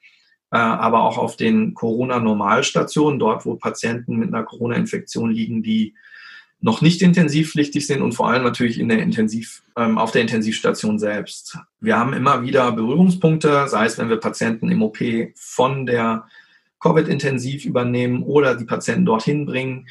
[0.50, 5.94] äh, aber auch auf den Corona-Normalstationen, dort wo Patienten mit einer Corona-Infektion liegen, die
[6.60, 10.98] noch nicht intensivpflichtig sind und vor allem natürlich in der Intensiv, ähm, auf der Intensivstation
[10.98, 11.58] selbst.
[11.80, 14.98] Wir haben immer wieder Berührungspunkte, sei es, wenn wir Patienten im OP
[15.34, 16.26] von der
[16.82, 19.86] Covid-intensiv übernehmen oder die Patienten dorthin bringen.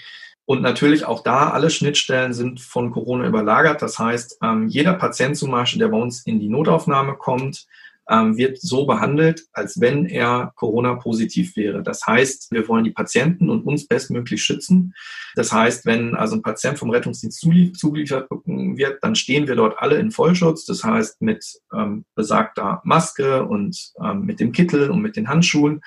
[0.45, 3.81] Und natürlich auch da, alle Schnittstellen sind von Corona überlagert.
[3.81, 7.67] Das heißt, ähm, jeder Patient zum Beispiel, der bei uns in die Notaufnahme kommt,
[8.09, 11.83] ähm, wird so behandelt, als wenn er Corona-positiv wäre.
[11.83, 14.93] Das heißt, wir wollen die Patienten und uns bestmöglich schützen.
[15.35, 19.95] Das heißt, wenn also ein Patient vom Rettungsdienst zugeliefert wird, dann stehen wir dort alle
[19.95, 20.65] in Vollschutz.
[20.65, 25.81] Das heißt, mit ähm, besagter Maske und ähm, mit dem Kittel und mit den Handschuhen.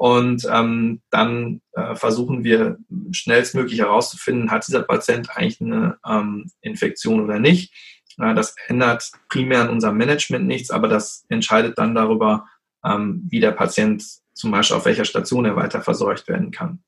[0.00, 2.78] Und ähm, dann äh, versuchen wir
[3.10, 7.70] schnellstmöglich herauszufinden, hat dieser Patient eigentlich eine ähm, Infektion oder nicht.
[8.18, 12.46] Äh, das ändert primär an unserem Management nichts, aber das entscheidet dann darüber,
[12.82, 16.82] ähm, wie der Patient zum Beispiel auf welcher Station er weiter versorgt werden kann.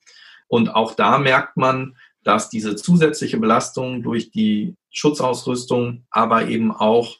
[0.48, 7.18] Und auch da merkt man, dass diese zusätzliche Belastung durch die Schutzausrüstung, aber eben auch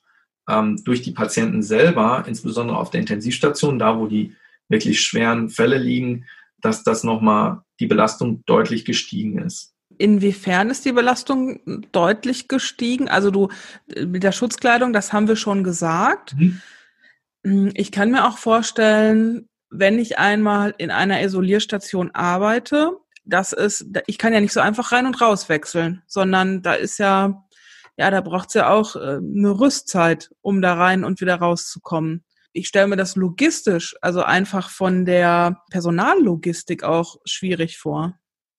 [0.49, 4.35] ähm, durch die Patienten selber, insbesondere auf der Intensivstation, da wo die
[4.73, 6.27] wirklich schweren Fälle liegen,
[6.61, 9.75] dass das nochmal die Belastung deutlich gestiegen ist.
[9.99, 11.61] Inwiefern ist die Belastung
[11.93, 13.09] deutlich gestiegen?
[13.09, 13.49] Also du
[13.95, 16.35] mit der Schutzkleidung, das haben wir schon gesagt.
[16.37, 17.71] Mhm.
[17.75, 24.19] Ich kann mir auch vorstellen, wenn ich einmal in einer Isolierstation arbeite, das ist, ich
[24.19, 27.45] kann ja nicht so einfach rein und raus wechseln, sondern da ist ja,
[27.97, 32.25] ja, da braucht es ja auch äh, eine Rüstzeit, um da rein und wieder rauszukommen
[32.53, 38.15] ich stelle mir das logistisch, also einfach von der Personallogistik auch schwierig vor.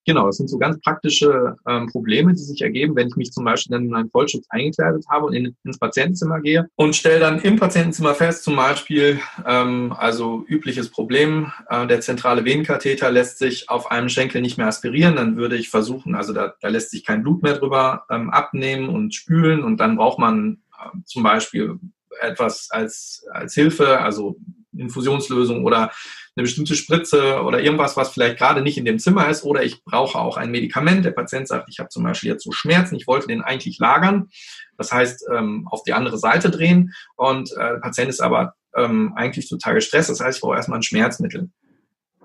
[0.06, 3.45] Genau, das sind so ganz praktische ähm, Probleme, die sich ergeben, wenn ich mich zum
[3.45, 7.39] Beispiel dann in einen Vollschutz eingekleidet habe und in, ins Patientenzimmer gehe und stelle dann
[7.39, 13.69] im Patientenzimmer fest, zum Beispiel, ähm, also übliches Problem, äh, der zentrale Venenkatheter lässt sich
[13.69, 17.06] auf einem Schenkel nicht mehr aspirieren, dann würde ich versuchen, also da, da lässt sich
[17.06, 21.79] kein Blut mehr drüber ähm, abnehmen und spülen und dann braucht man äh, zum Beispiel
[22.21, 24.38] etwas als, als Hilfe, also
[24.76, 25.91] Infusionslösung oder
[26.36, 29.84] eine bestimmte Spritze oder irgendwas, was vielleicht gerade nicht in dem Zimmer ist oder ich
[29.84, 31.06] brauche auch ein Medikament.
[31.06, 34.30] Der Patient sagt, ich habe zum Beispiel jetzt so Schmerzen, ich wollte den eigentlich lagern,
[34.78, 39.13] das heißt ähm, auf die andere Seite drehen und äh, der Patient ist aber ähm,
[39.15, 41.49] eigentlich total gestresst, das heißt, ich brauche erstmal ein Schmerzmittel.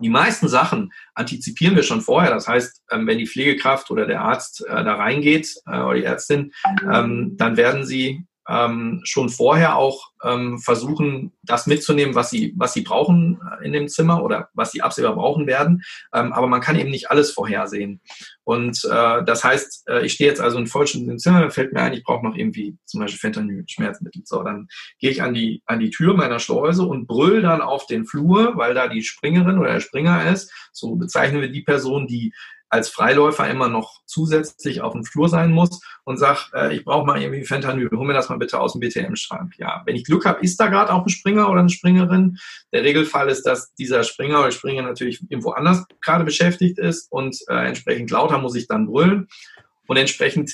[0.01, 2.31] Die meisten Sachen antizipieren wir schon vorher.
[2.31, 6.05] Das heißt, ähm, wenn die Pflegekraft oder der Arzt äh, da reingeht äh, oder die
[6.05, 6.53] Ärztin,
[6.91, 12.73] ähm, dann werden sie ähm, schon vorher auch ähm, versuchen, das mitzunehmen, was sie, was
[12.73, 15.83] sie brauchen äh, in dem Zimmer oder was sie absehbar brauchen werden.
[16.13, 18.01] Ähm, aber man kann eben nicht alles vorhersehen.
[18.45, 21.93] Und äh, das heißt, äh, ich stehe jetzt also in vollständigem Zimmer, fällt mir ein,
[21.93, 24.23] ich brauche noch irgendwie zum Beispiel Fentanyl, Schmerzmittel.
[24.25, 27.87] So, dann gehe ich an die, an die Tür meiner Schleuse und brüll dann auf
[27.87, 30.51] den Flur, weil da die Springerin oder der Springer ist.
[30.73, 32.33] So bezeichnen wir die Person, die
[32.71, 37.07] als Freiläufer immer noch zusätzlich auf dem Flur sein muss und sag, äh, ich brauche
[37.07, 39.55] mal irgendwie Fentanyl, hol mir das mal bitte aus dem BTM-Schrank.
[39.59, 42.39] Ja, wenn ich Glück habe, ist da gerade auch ein Springer oder eine Springerin.
[42.73, 47.39] Der Regelfall ist, dass dieser Springer oder Springer natürlich irgendwo anders gerade beschäftigt ist und
[47.49, 49.29] äh, entsprechend lauter muss ich dann brüllen
[49.87, 50.53] und entsprechend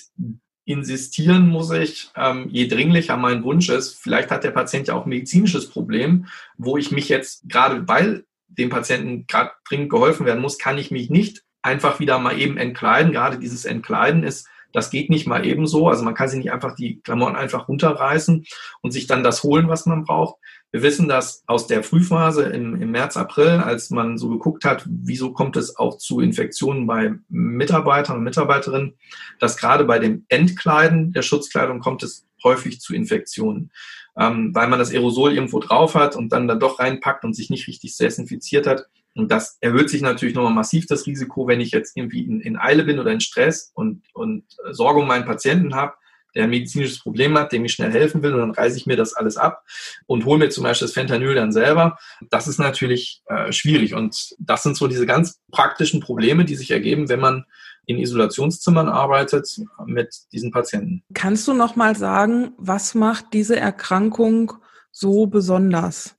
[0.65, 3.99] insistieren muss ich, ähm, je dringlicher mein Wunsch ist.
[4.01, 8.25] Vielleicht hat der Patient ja auch ein medizinisches Problem, wo ich mich jetzt gerade, weil
[8.49, 12.57] dem Patienten gerade dringend geholfen werden muss, kann ich mich nicht einfach wieder mal eben
[12.59, 13.13] entkleiden.
[13.13, 15.89] Gerade dieses Entkleiden ist, das geht nicht mal eben so.
[15.89, 18.45] Also man kann sich nicht einfach die Klamotten einfach runterreißen
[18.83, 20.37] und sich dann das holen, was man braucht.
[20.73, 24.85] Wir wissen das aus der Frühphase im, im März, April, als man so geguckt hat,
[24.87, 28.99] wieso kommt es auch zu Infektionen bei Mitarbeitern und Mitarbeiterinnen,
[29.39, 33.71] dass gerade bei dem Entkleiden der Schutzkleidung kommt es häufig zu Infektionen,
[34.19, 37.49] ähm, weil man das Aerosol irgendwo drauf hat und dann da doch reinpackt und sich
[37.49, 38.87] nicht richtig desinfiziert hat.
[39.15, 42.57] Und das erhöht sich natürlich nochmal massiv das Risiko, wenn ich jetzt irgendwie in, in
[42.57, 45.95] Eile bin oder in Stress und, und Sorge um meinen Patienten habe,
[46.35, 48.97] der ein medizinisches Problem hat, dem ich schnell helfen will und dann reiße ich mir
[48.97, 49.65] das alles ab
[50.07, 51.97] und hole mir zum Beispiel das Fentanyl dann selber.
[52.31, 56.71] Das ist natürlich äh, schwierig und das sind so diese ganz praktischen Probleme, die sich
[56.71, 57.45] ergeben, wenn man
[57.87, 61.05] in Isolationszimmern arbeitet mit diesen Patienten.
[61.13, 64.55] Kannst du noch mal sagen, was macht diese Erkrankung
[64.91, 66.17] so besonders?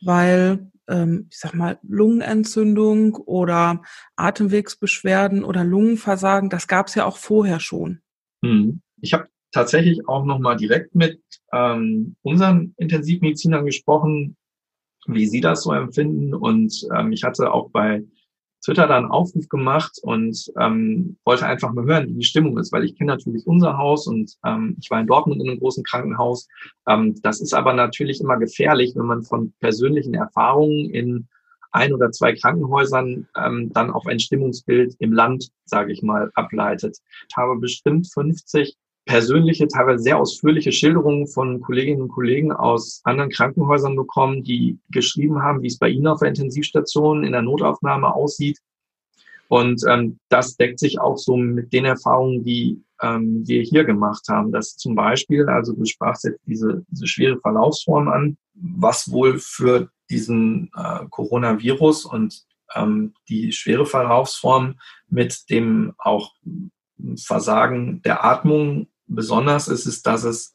[0.00, 3.82] Weil ich sag mal, Lungenentzündung oder
[4.16, 8.00] Atemwegsbeschwerden oder Lungenversagen, das gab es ja auch vorher schon.
[8.44, 8.80] Hm.
[9.00, 11.20] Ich habe tatsächlich auch nochmal direkt mit
[11.52, 14.36] ähm, unseren Intensivmedizinern gesprochen,
[15.06, 16.34] wie sie das so empfinden.
[16.34, 18.04] Und ähm, ich hatte auch bei
[18.64, 22.72] Twitter da einen Aufruf gemacht und ähm, wollte einfach mal hören, wie die Stimmung ist,
[22.72, 25.84] weil ich kenne natürlich unser Haus und ähm, ich war in Dortmund in einem großen
[25.84, 26.48] Krankenhaus.
[26.88, 31.28] Ähm, das ist aber natürlich immer gefährlich, wenn man von persönlichen Erfahrungen in
[31.70, 36.98] ein oder zwei Krankenhäusern ähm, dann auf ein Stimmungsbild im Land, sage ich mal, ableitet.
[37.28, 38.76] Ich habe bestimmt 50
[39.08, 45.42] persönliche, teilweise sehr ausführliche Schilderungen von Kolleginnen und Kollegen aus anderen Krankenhäusern bekommen, die geschrieben
[45.42, 48.58] haben, wie es bei ihnen auf der Intensivstation in der Notaufnahme aussieht.
[49.48, 54.28] Und ähm, das deckt sich auch so mit den Erfahrungen, die ähm, wir hier gemacht
[54.28, 54.52] haben.
[54.52, 59.88] Dass zum Beispiel, also du sprachst jetzt diese, diese schwere Verlaufsform an, was wohl für
[60.10, 62.42] diesen äh, Coronavirus und
[62.74, 66.34] ähm, die schwere Verlaufsform mit dem auch
[67.16, 70.52] Versagen der Atmung besonders ist es, dass es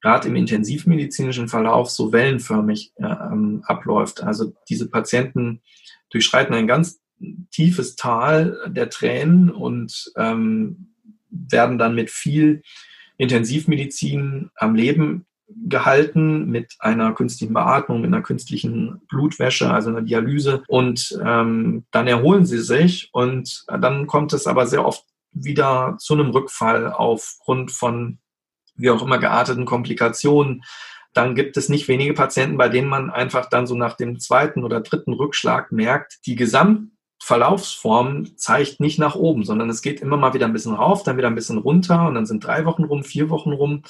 [0.00, 4.22] gerade im intensivmedizinischen Verlauf so wellenförmig äh, ähm, abläuft.
[4.22, 5.62] Also diese Patienten
[6.10, 7.00] durchschreiten ein ganz
[7.50, 10.94] tiefes Tal der Tränen und ähm,
[11.30, 12.62] werden dann mit viel
[13.16, 15.26] Intensivmedizin am Leben
[15.68, 20.62] gehalten mit einer künstlichen Beatmung, mit einer künstlichen Blutwäsche, also einer Dialyse.
[20.66, 26.14] Und ähm, dann erholen sie sich und dann kommt es aber sehr oft wieder zu
[26.14, 28.18] einem Rückfall aufgrund von
[28.74, 30.62] wie auch immer gearteten Komplikationen.
[31.12, 34.64] Dann gibt es nicht wenige Patienten, bei denen man einfach dann so nach dem zweiten
[34.64, 40.32] oder dritten Rückschlag merkt, die Gesamtverlaufsform zeigt nicht nach oben, sondern es geht immer mal
[40.32, 43.04] wieder ein bisschen rauf, dann wieder ein bisschen runter und dann sind drei Wochen rum,
[43.04, 43.82] vier Wochen rum.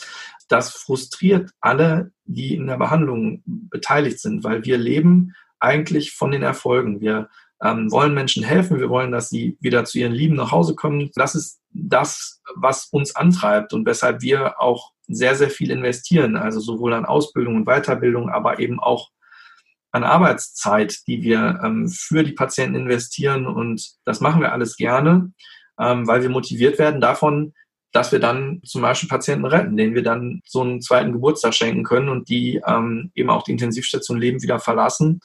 [0.48, 6.42] Das frustriert alle, die in der Behandlung beteiligt sind, weil wir leben eigentlich von den
[6.42, 7.00] Erfolgen.
[7.00, 7.28] Wir
[7.62, 11.11] ähm, wollen Menschen helfen, wir wollen, dass sie wieder zu ihren Lieben nach Hause kommen.
[11.14, 16.61] Das ist das, was uns antreibt und weshalb wir auch sehr, sehr viel investieren, also
[16.61, 19.11] sowohl an Ausbildung und Weiterbildung, aber eben auch
[19.92, 23.46] an Arbeitszeit, die wir ähm, für die Patienten investieren.
[23.46, 25.33] Und das machen wir alles gerne,
[25.79, 27.53] ähm, weil wir motiviert werden davon,
[27.92, 31.85] dass wir dann zum Beispiel Patienten retten, denen wir dann so einen zweiten Geburtstag schenken
[31.85, 35.20] können und die ähm, eben auch die Intensivstation Leben wieder verlassen.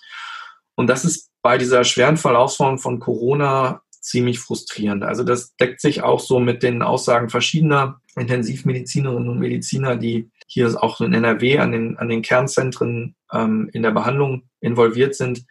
[0.78, 5.04] Und das ist bei dieser schweren Verlaufsform von Corona ziemlich frustrierend.
[5.04, 10.82] Also das deckt sich auch so mit den Aussagen verschiedener Intensivmedizinerinnen und Mediziner, die hier
[10.82, 15.46] auch in NRW an den, an den Kernzentren ähm, in der Behandlung involviert sind.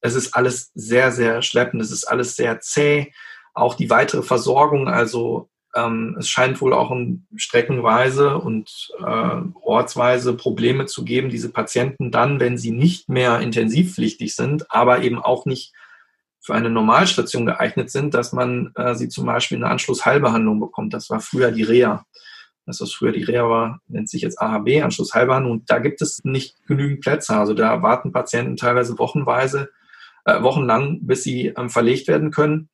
[0.00, 3.12] Es ist alles sehr, sehr schleppend, es ist alles sehr zäh.
[3.54, 10.34] Auch die weitere Versorgung, also ähm, es scheint wohl auch in streckenweise und äh, ortsweise
[10.34, 15.46] Probleme zu geben, diese Patienten dann, wenn sie nicht mehr intensivpflichtig sind, aber eben auch
[15.46, 15.72] nicht
[16.40, 20.94] für eine Normalstation geeignet sind, dass man äh, sie zum Beispiel eine Anschlussheilbehandlung bekommt.
[20.94, 22.04] Das war früher die Reha.
[22.66, 25.52] Das, was früher die Reha war, nennt sich jetzt AHB, Anschlussheilbehandlung.
[25.52, 27.36] Und da gibt es nicht genügend Plätze.
[27.36, 29.70] Also da warten Patienten teilweise wochenweise,
[30.24, 32.68] äh, wochenlang, bis sie ähm, verlegt werden können.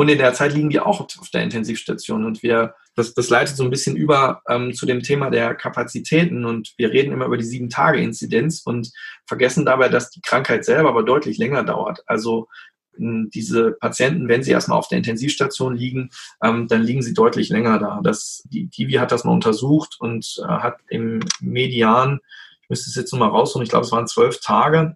[0.00, 2.24] Und in der Zeit liegen die auch auf der Intensivstation.
[2.24, 6.46] Und wir, das, das leitet so ein bisschen über ähm, zu dem Thema der Kapazitäten.
[6.46, 8.92] Und wir reden immer über die sieben Tage Inzidenz und
[9.26, 12.02] vergessen dabei, dass die Krankheit selber aber deutlich länger dauert.
[12.06, 12.48] Also
[12.96, 16.08] diese Patienten, wenn sie erstmal auf der Intensivstation liegen,
[16.42, 18.00] ähm, dann liegen sie deutlich länger da.
[18.02, 22.20] Das, die Kiwi hat das mal untersucht und äh, hat im Median,
[22.62, 24.94] ich müsste es jetzt nochmal rausholen, ich glaube, es waren zwölf Tage,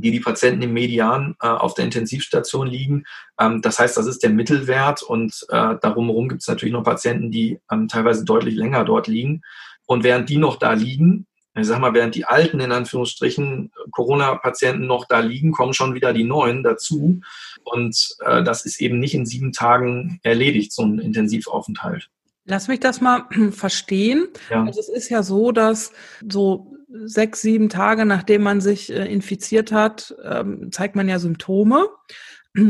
[0.00, 3.04] die die Patienten im Median äh, auf der Intensivstation liegen.
[3.38, 6.84] Ähm, das heißt, das ist der Mittelwert und äh, darum herum gibt es natürlich noch
[6.84, 9.42] Patienten, die ähm, teilweise deutlich länger dort liegen.
[9.86, 14.86] Und während die noch da liegen, ich sag mal, während die alten, in Anführungsstrichen, Corona-Patienten
[14.86, 17.20] noch da liegen, kommen schon wieder die neuen dazu.
[17.64, 22.08] Und äh, das ist eben nicht in sieben Tagen erledigt, so ein Intensivaufenthalt.
[22.44, 24.28] Lass mich das mal verstehen.
[24.48, 24.64] Ja.
[24.64, 25.92] Also es ist ja so, dass
[26.28, 31.88] so sechs, sieben Tage, nachdem man sich äh, infiziert hat, ähm, zeigt man ja Symptome.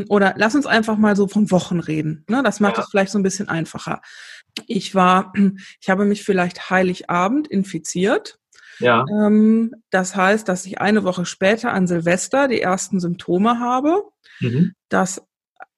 [0.09, 2.25] Oder lass uns einfach mal so von Wochen reden.
[2.29, 2.43] Ne?
[2.43, 4.03] Das macht es vielleicht so ein bisschen einfacher.
[4.67, 5.33] Ich war,
[5.81, 8.39] ich habe mich vielleicht Heiligabend infiziert.
[8.79, 9.05] Ja.
[9.11, 14.03] Ähm, das heißt, dass ich eine Woche später an Silvester die ersten Symptome habe.
[14.41, 14.75] Mhm.
[14.89, 15.23] Das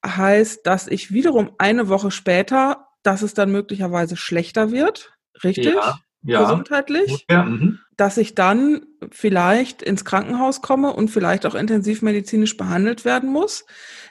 [0.04, 5.12] heißt, dass ich wiederum eine Woche später, dass es dann möglicherweise schlechter wird.
[5.44, 5.74] Richtig?
[5.74, 5.98] Ja.
[6.24, 6.42] Ja.
[6.42, 7.24] Gesundheitlich.
[7.28, 7.44] Ja.
[7.44, 7.80] Mhm.
[8.02, 13.64] Dass ich dann vielleicht ins Krankenhaus komme und vielleicht auch intensivmedizinisch behandelt werden muss.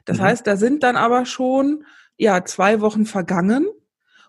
[0.05, 0.21] Das mhm.
[0.21, 1.83] heißt, da sind dann aber schon
[2.15, 3.67] ja zwei Wochen vergangen.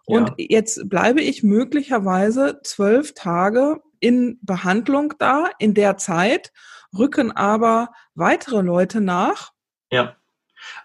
[0.05, 0.47] Und ja.
[0.49, 5.45] jetzt bleibe ich möglicherweise zwölf Tage in Behandlung da.
[5.61, 6.51] In der Zeit
[6.93, 9.53] rücken aber weitere Leute nach.
[9.93, 10.17] Ja.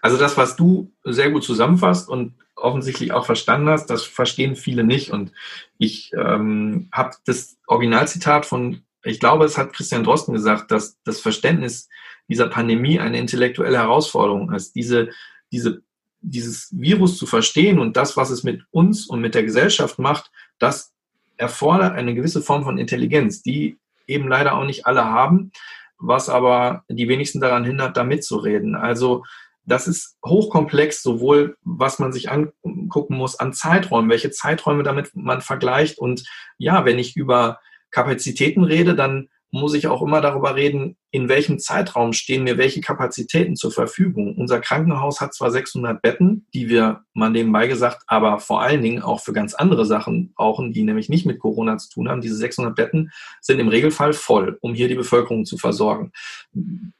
[0.02, 4.84] Also das, was du sehr gut zusammenfasst und offensichtlich auch verstanden hast, das verstehen viele
[4.84, 5.10] nicht.
[5.10, 5.32] Und
[5.78, 11.20] ich ähm, habe das Originalzitat von, ich glaube, es hat Christian Drosten gesagt, dass das
[11.20, 11.88] Verständnis
[12.28, 14.74] dieser Pandemie eine intellektuelle Herausforderung ist.
[14.74, 15.10] Diese,
[15.50, 15.82] diese,
[16.20, 20.30] dieses Virus zu verstehen und das, was es mit uns und mit der Gesellschaft macht,
[20.58, 20.92] das
[21.36, 25.52] erfordert eine gewisse Form von Intelligenz, die eben leider auch nicht alle haben,
[25.98, 28.74] was aber die wenigsten daran hindert, da mitzureden.
[28.74, 29.24] Also
[29.68, 35.40] das ist hochkomplex, sowohl was man sich angucken muss an Zeiträumen, welche Zeiträume damit man
[35.40, 35.98] vergleicht.
[35.98, 36.24] Und
[36.56, 41.58] ja, wenn ich über Kapazitäten rede, dann muss ich auch immer darüber reden, in welchem
[41.58, 44.36] Zeitraum stehen mir welche Kapazitäten zur Verfügung.
[44.36, 49.02] Unser Krankenhaus hat zwar 600 Betten, die wir mal nebenbei gesagt, aber vor allen Dingen
[49.02, 52.20] auch für ganz andere Sachen brauchen, die nämlich nicht mit Corona zu tun haben.
[52.20, 56.12] Diese 600 Betten sind im Regelfall voll, um hier die Bevölkerung zu versorgen.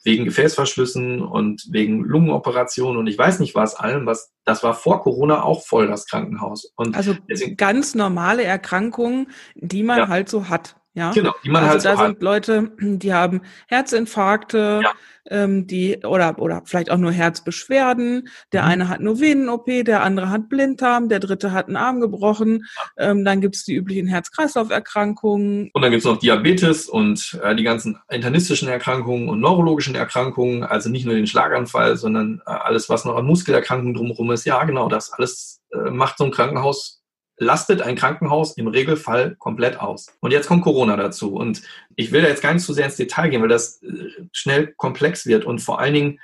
[0.02, 5.02] Wegen Gefäßverschlüssen und wegen Lungenoperationen und ich weiß nicht was allem, was, das war vor
[5.02, 6.72] Corona auch voll, das Krankenhaus.
[6.76, 10.08] Und also deswegen, ganz normale Erkrankungen, die man ja.
[10.08, 10.77] halt so hat.
[10.98, 12.22] Ja, genau, die man also halt da so sind hat.
[12.22, 14.92] Leute, die haben Herzinfarkte, ja.
[15.30, 18.28] ähm, die oder oder vielleicht auch nur Herzbeschwerden.
[18.52, 18.68] Der mhm.
[18.68, 22.64] eine hat nur Venen-OP, der andere hat Blinddarm, der dritte hat einen Arm gebrochen.
[22.96, 25.70] Ähm, dann gibt's die üblichen Herz-Kreislauf-Erkrankungen.
[25.72, 30.64] Und dann gibt's noch Diabetes und äh, die ganzen internistischen Erkrankungen und neurologischen Erkrankungen.
[30.64, 34.44] Also nicht nur den Schlaganfall, sondern äh, alles, was noch an Muskelerkrankungen drumherum ist.
[34.46, 36.97] Ja, genau, das alles äh, macht so ein Krankenhaus
[37.38, 40.08] lastet ein Krankenhaus im Regelfall komplett aus.
[40.20, 41.34] Und jetzt kommt Corona dazu.
[41.34, 41.62] Und
[41.96, 44.74] ich will da jetzt gar nicht zu sehr ins Detail gehen, weil das äh, schnell
[44.76, 46.20] komplex wird und vor allen Dingen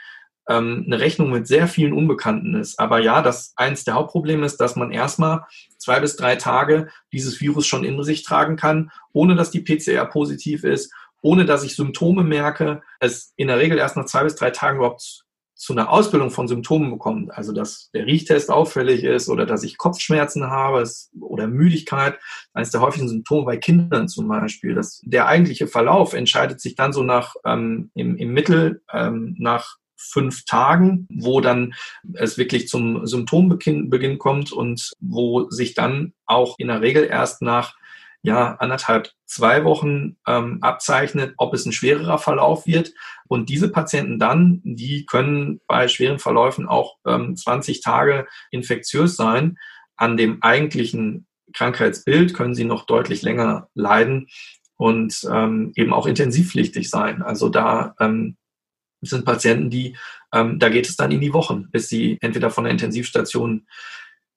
[0.48, 2.79] ähm, eine Rechnung mit sehr vielen Unbekannten ist.
[2.79, 5.44] Aber ja, das eins der Hauptprobleme ist, dass man erstmal
[5.79, 10.07] zwei bis drei Tage dieses Virus schon in sich tragen kann, ohne dass die PCR
[10.07, 14.35] positiv ist, ohne dass ich Symptome merke, es in der Regel erst nach zwei bis
[14.35, 15.24] drei Tagen überhaupt
[15.55, 19.79] zu einer Ausbildung von Symptomen bekommt, also dass der Riechtest auffällig ist oder dass ich
[19.79, 20.85] Kopfschmerzen habe
[21.21, 22.19] oder Müdigkeit,
[22.53, 24.75] eines der häufigen Symptome bei Kindern zum Beispiel.
[24.75, 29.77] Das, der eigentliche Verlauf entscheidet sich dann so nach ähm, im, im Mittel ähm, nach
[29.97, 31.75] fünf Tagen, wo dann
[32.14, 37.75] es wirklich zum Symptombeginn kommt und wo sich dann auch in der Regel erst nach
[38.25, 42.95] ja, anderthalb, zwei Wochen ähm, abzeichnet, ob es ein schwererer Verlauf wird.
[43.29, 49.59] Und diese Patienten dann, die können bei schweren Verläufen auch ähm, 20 Tage infektiös sein.
[49.97, 54.29] An dem eigentlichen Krankheitsbild können sie noch deutlich länger leiden
[54.77, 57.21] und ähm, eben auch intensivpflichtig sein.
[57.21, 58.39] Also da ähm,
[59.03, 59.99] sind Patienten, die,
[60.33, 63.67] ähm, da geht es dann in die Wochen, bis sie entweder von der Intensivstation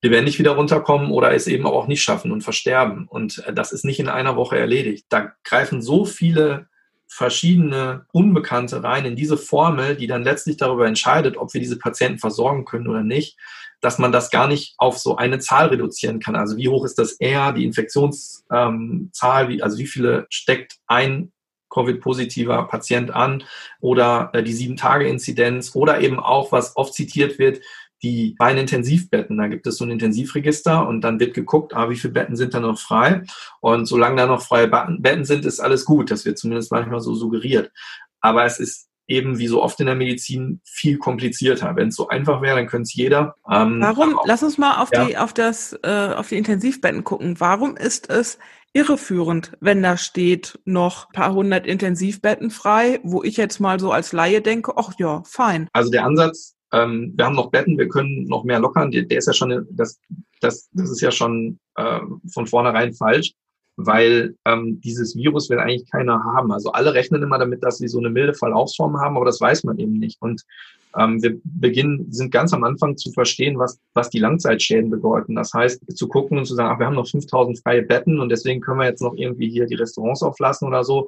[0.02, 3.08] lebendig wieder runterkommen oder es eben auch nicht schaffen und versterben.
[3.08, 5.06] Und äh, das ist nicht in einer Woche erledigt.
[5.10, 6.68] Da greifen so viele
[7.08, 12.20] verschiedene Unbekannte rein in diese Formel, die dann letztlich darüber entscheidet, ob wir diese Patienten
[12.20, 13.38] versorgen können oder nicht,
[13.80, 16.36] dass man das gar nicht auf so eine Zahl reduzieren kann.
[16.36, 19.12] Also wie hoch ist das R, die Infektionszahl, ähm,
[19.48, 21.32] wie, also wie viele steckt ein
[21.70, 23.44] Covid-positiver Patient an
[23.80, 27.62] oder äh, die Sieben-Tage-Inzidenz oder eben auch, was oft zitiert wird,
[28.04, 29.38] die reinen Intensivbetten.
[29.38, 32.54] Da gibt es so ein Intensivregister und dann wird geguckt, ah, wie viele Betten sind
[32.54, 33.24] da noch frei.
[33.60, 36.12] Und solange da noch freie Betten sind, ist alles gut.
[36.12, 37.72] Das wird zumindest manchmal so suggeriert.
[38.22, 41.76] Aber es ist eben wie so oft in der Medizin viel komplizierter.
[41.76, 43.36] Wenn es so einfach wäre, dann könnte es jeder.
[43.50, 44.20] Ähm, Warum?
[44.26, 45.06] Lass uns mal auf ja.
[45.06, 47.40] die auf das äh, auf die Intensivbetten gucken.
[47.40, 48.38] Warum ist es
[48.74, 54.12] irreführend, wenn da steht noch paar hundert Intensivbetten frei, wo ich jetzt mal so als
[54.12, 55.68] Laie denke, ach ja, fein.
[55.74, 58.92] Also der Ansatz ähm, wir haben noch Betten, wir können noch mehr lockern.
[58.92, 60.00] Der, der ist ja schon, das,
[60.42, 62.00] das, das ist ja schon äh,
[62.32, 63.34] von vornherein falsch.
[63.78, 66.52] weil ähm, dieses Virus will eigentlich keiner haben.
[66.52, 69.64] Also alle rechnen immer damit, dass sie so eine milde Verlaufsform haben, aber das weiß
[69.66, 70.18] man eben nicht.
[70.20, 70.44] Und
[70.98, 75.36] ähm, wir beginnen, sind ganz am Anfang zu verstehen, was, was die Langzeitschäden bedeuten.
[75.36, 78.30] Das heißt, zu gucken und zu sagen, ach, wir haben noch 5000 freie Betten und
[78.30, 81.08] deswegen können wir jetzt noch irgendwie hier die Restaurants auflassen oder so,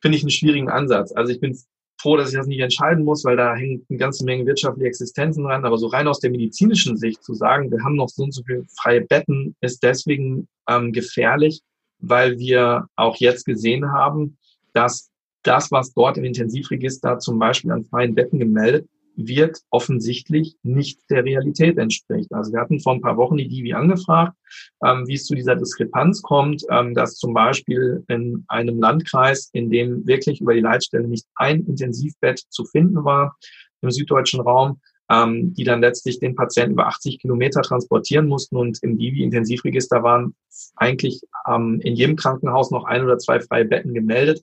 [0.00, 1.12] finde ich einen schwierigen Ansatz.
[1.12, 1.58] Also ich bin
[2.02, 5.44] froh, dass ich das nicht entscheiden muss, weil da hängt eine ganze Menge wirtschaftliche Existenzen
[5.44, 5.64] dran.
[5.64, 8.42] Aber so rein aus der medizinischen Sicht zu sagen, wir haben noch so und so
[8.44, 11.62] viele freie Betten, ist deswegen ähm, gefährlich,
[12.00, 14.36] weil wir auch jetzt gesehen haben,
[14.74, 15.10] dass
[15.42, 21.24] das, was dort im Intensivregister zum Beispiel an freien Betten gemeldet wird, offensichtlich nicht der
[21.24, 22.32] Realität entspricht.
[22.32, 24.36] Also wir hatten vor ein paar Wochen die Divi angefragt,
[24.84, 29.70] ähm, wie es zu dieser Diskrepanz kommt, ähm, dass zum Beispiel in einem Landkreis, in
[29.70, 33.36] dem wirklich über die Leitstelle nicht ein Intensivbett zu finden war,
[33.80, 38.82] im süddeutschen Raum, ähm, die dann letztlich den Patienten über 80 Kilometer transportieren mussten und
[38.82, 40.34] im Divi-Intensivregister waren
[40.76, 44.42] eigentlich ähm, in jedem Krankenhaus noch ein oder zwei freie Betten gemeldet.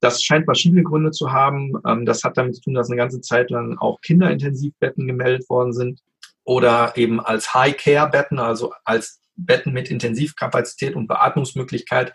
[0.00, 1.72] Das scheint verschiedene Gründe zu haben.
[1.86, 5.72] Ähm, das hat damit zu tun, dass eine ganze Zeit lang auch Kinderintensivbetten gemeldet worden
[5.72, 6.00] sind
[6.44, 12.12] oder eben als High-Care-Betten, also als Betten mit Intensivkapazität und Beatmungsmöglichkeit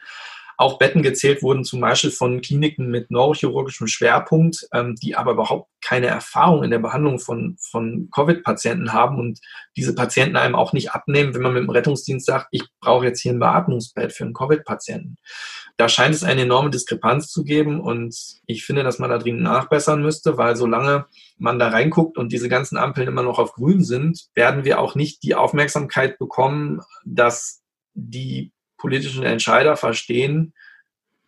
[0.57, 5.69] auch Betten gezählt wurden, zum Beispiel von Kliniken mit neurochirurgischem Schwerpunkt, ähm, die aber überhaupt
[5.81, 9.39] keine Erfahrung in der Behandlung von, von Covid-Patienten haben und
[9.75, 13.21] diese Patienten einem auch nicht abnehmen, wenn man mit dem Rettungsdienst sagt, ich brauche jetzt
[13.21, 15.17] hier ein Beatmungsbett für einen Covid-Patienten.
[15.77, 19.43] Da scheint es eine enorme Diskrepanz zu geben und ich finde, dass man da dringend
[19.43, 21.05] nachbessern müsste, weil solange
[21.37, 24.95] man da reinguckt und diese ganzen Ampeln immer noch auf grün sind, werden wir auch
[24.95, 27.61] nicht die Aufmerksamkeit bekommen, dass
[27.95, 28.51] die
[28.83, 30.53] politischen Entscheider verstehen,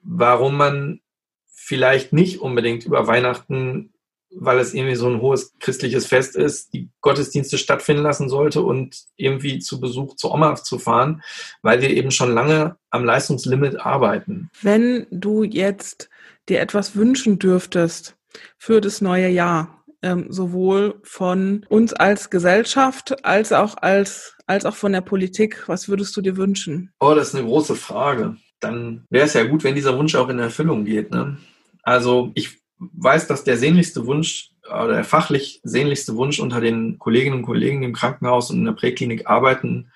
[0.02, 1.00] warum man
[1.48, 3.94] vielleicht nicht unbedingt über Weihnachten,
[4.30, 9.06] weil es irgendwie so ein hohes christliches Fest ist, die Gottesdienste stattfinden lassen sollte und
[9.16, 11.24] irgendwie zu Besuch zur Oma zu fahren,
[11.62, 14.50] weil wir eben schon lange am Leistungslimit arbeiten.
[14.62, 16.10] Wenn du jetzt
[16.50, 18.18] dir etwas wünschen dürftest
[18.58, 24.76] für das neue Jahr, ähm, sowohl von uns als Gesellschaft als auch als, als auch
[24.76, 25.64] von der Politik?
[25.68, 26.92] Was würdest du dir wünschen?
[27.00, 28.38] Oh, das ist eine große Frage.
[28.60, 31.12] Dann wäre es ja gut, wenn dieser Wunsch auch in Erfüllung geht.
[31.12, 31.38] Ne?
[31.84, 37.38] Also ich weiß, dass der sehnlichste Wunsch oder der fachlich sehnlichste Wunsch unter den Kolleginnen
[37.38, 39.92] und Kollegen im Krankenhaus und in der Präklinik arbeiten,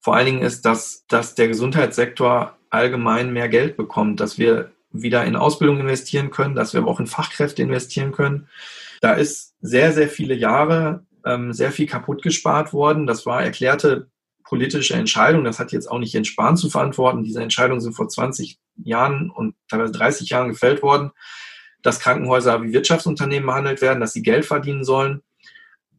[0.00, 5.24] vor allen Dingen ist, dass, dass der Gesundheitssektor allgemein mehr Geld bekommt, dass wir wieder
[5.24, 8.48] in Ausbildung investieren können, dass wir aber auch in Fachkräfte investieren können,
[9.00, 13.06] da ist sehr, sehr viele Jahre ähm, sehr viel kaputt gespart worden.
[13.06, 14.08] Das war erklärte
[14.44, 15.44] politische Entscheidung.
[15.44, 17.24] Das hat jetzt auch nicht Jens Spahn zu verantworten.
[17.24, 21.10] Diese Entscheidungen sind vor 20 Jahren und teilweise 30 Jahren gefällt worden,
[21.82, 25.22] dass Krankenhäuser wie Wirtschaftsunternehmen behandelt werden, dass sie Geld verdienen sollen.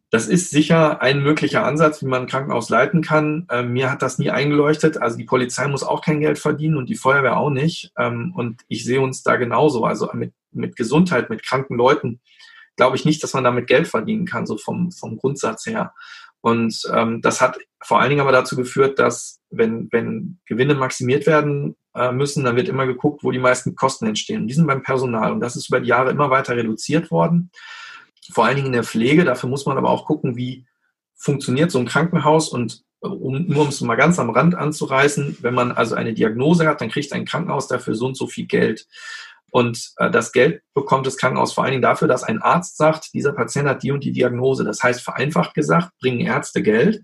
[0.10, 3.46] Das ist sicher ein möglicher Ansatz, wie man ein Krankenhaus leiten kann.
[3.52, 5.02] Ähm, mir hat das nie eingeleuchtet.
[5.02, 7.92] Also die Polizei muss auch kein Geld verdienen und die Feuerwehr auch nicht.
[7.98, 9.84] Ähm, und ich sehe uns da genauso.
[9.84, 12.22] Also mit, mit Gesundheit, mit kranken Leuten
[12.78, 15.94] glaube ich nicht, dass man damit Geld verdienen kann, so vom, vom Grundsatz her.
[16.42, 21.26] Und ähm, das hat vor allen Dingen aber dazu geführt, dass wenn, wenn Gewinne maximiert
[21.26, 24.42] werden äh, müssen, dann wird immer geguckt, wo die meisten Kosten entstehen.
[24.42, 25.32] Und die sind beim Personal.
[25.32, 27.52] Und das ist über die Jahre immer weiter reduziert worden.
[28.32, 29.26] Vor allen Dingen in der Pflege.
[29.26, 30.66] Dafür muss man aber auch gucken, wie
[31.16, 35.38] funktioniert so ein Krankenhaus und äh, um, nur um es mal ganz am Rand anzureißen,
[35.42, 38.46] wenn man also eine Diagnose hat, dann kriegt ein Krankenhaus dafür so und so viel
[38.46, 38.88] Geld.
[39.52, 43.14] Und äh, das Geld bekommt das Krankenhaus vor allen Dingen dafür, dass ein Arzt sagt,
[43.14, 44.64] dieser Patient hat die und die Diagnose.
[44.64, 47.04] Das heißt, vereinfacht gesagt, bringen Ärzte Geld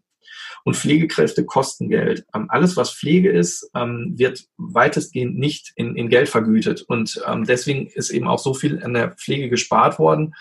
[0.64, 2.26] und Pflegekräfte kosten Geld.
[2.34, 6.84] Ähm, alles, was Pflege ist, ähm, wird weitestgehend nicht in, in Geld vergütet.
[6.88, 10.34] Und ähm, deswegen ist eben auch so viel an der Pflege gespart worden.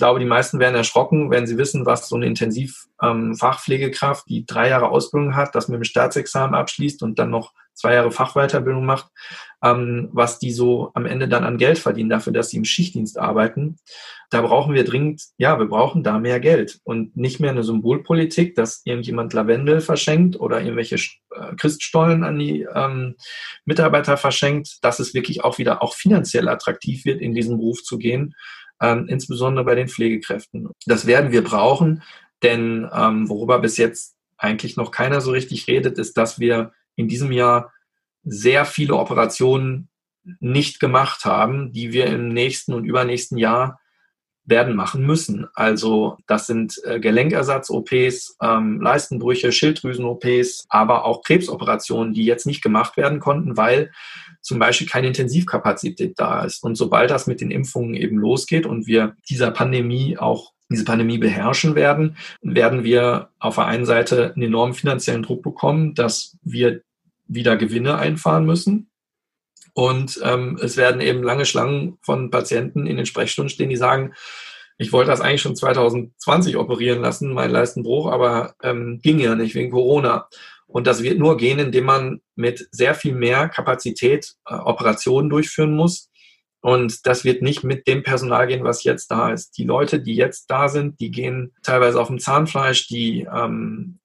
[0.00, 4.70] Ich glaube, die meisten werden erschrocken, wenn sie wissen, was so eine Intensivfachpflegekraft, die drei
[4.70, 9.10] Jahre Ausbildung hat, das mit dem Staatsexamen abschließt und dann noch zwei Jahre Fachweiterbildung macht,
[9.62, 13.18] ähm, was die so am Ende dann an Geld verdienen dafür, dass sie im Schichtdienst
[13.18, 13.76] arbeiten.
[14.30, 18.54] Da brauchen wir dringend, ja, wir brauchen da mehr Geld und nicht mehr eine Symbolpolitik,
[18.54, 23.16] dass irgendjemand Lavendel verschenkt oder irgendwelche äh, Christstollen an die ähm,
[23.66, 27.98] Mitarbeiter verschenkt, dass es wirklich auch wieder auch finanziell attraktiv wird, in diesen Beruf zu
[27.98, 28.34] gehen,
[28.80, 30.68] ähm, insbesondere bei den Pflegekräften.
[30.86, 32.02] Das werden wir brauchen,
[32.42, 37.08] denn ähm, worüber bis jetzt eigentlich noch keiner so richtig redet, ist, dass wir in
[37.08, 37.72] diesem Jahr
[38.22, 39.88] sehr viele Operationen
[40.40, 43.80] nicht gemacht haben, die wir im nächsten und übernächsten Jahr
[44.44, 45.46] werden machen müssen.
[45.54, 52.96] Also das sind äh, Gelenkersatz-OPs, ähm, Leistenbrüche, Schilddrüsen-OPs, aber auch Krebsoperationen, die jetzt nicht gemacht
[52.96, 53.92] werden konnten, weil
[54.40, 56.62] zum Beispiel keine Intensivkapazität da ist.
[56.64, 61.18] Und sobald das mit den Impfungen eben losgeht und wir dieser Pandemie auch diese Pandemie
[61.18, 66.82] beherrschen werden, werden wir auf der einen Seite einen enormen finanziellen Druck bekommen, dass wir
[67.26, 68.89] wieder Gewinne einfahren müssen.
[69.74, 74.14] Und ähm, es werden eben lange Schlangen von Patienten in den Sprechstunden stehen, die sagen,
[74.78, 79.54] ich wollte das eigentlich schon 2020 operieren lassen, mein Leistenbruch, aber ähm, ging ja nicht
[79.54, 80.26] wegen Corona.
[80.66, 85.76] Und das wird nur gehen, indem man mit sehr viel mehr Kapazität äh, Operationen durchführen
[85.76, 86.10] muss.
[86.62, 89.56] Und das wird nicht mit dem Personal gehen, was jetzt da ist.
[89.58, 93.99] Die Leute, die jetzt da sind, die gehen teilweise auf dem Zahnfleisch, die ähm,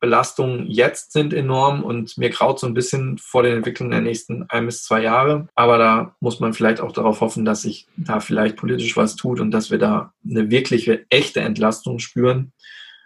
[0.00, 4.44] Belastungen jetzt sind enorm und mir graut so ein bisschen vor den Entwicklungen der nächsten
[4.48, 5.48] ein bis zwei Jahre.
[5.54, 9.40] Aber da muss man vielleicht auch darauf hoffen, dass sich da vielleicht politisch was tut
[9.40, 12.52] und dass wir da eine wirkliche, echte Entlastung spüren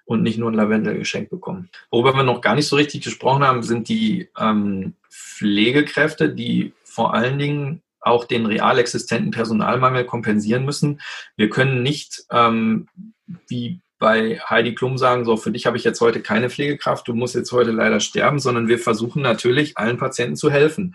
[0.04, 1.68] und nicht nur ein Lavendel geschenkt bekommen.
[1.90, 7.14] Worüber wir noch gar nicht so richtig gesprochen haben, sind die ähm, Pflegekräfte, die vor
[7.14, 11.00] allen Dingen auch den real existenten Personalmangel kompensieren müssen.
[11.36, 12.88] Wir können nicht, ähm,
[13.48, 17.14] wie bei Heidi Klum sagen, so für dich habe ich jetzt heute keine Pflegekraft, du
[17.14, 20.94] musst jetzt heute leider sterben, sondern wir versuchen natürlich allen Patienten zu helfen.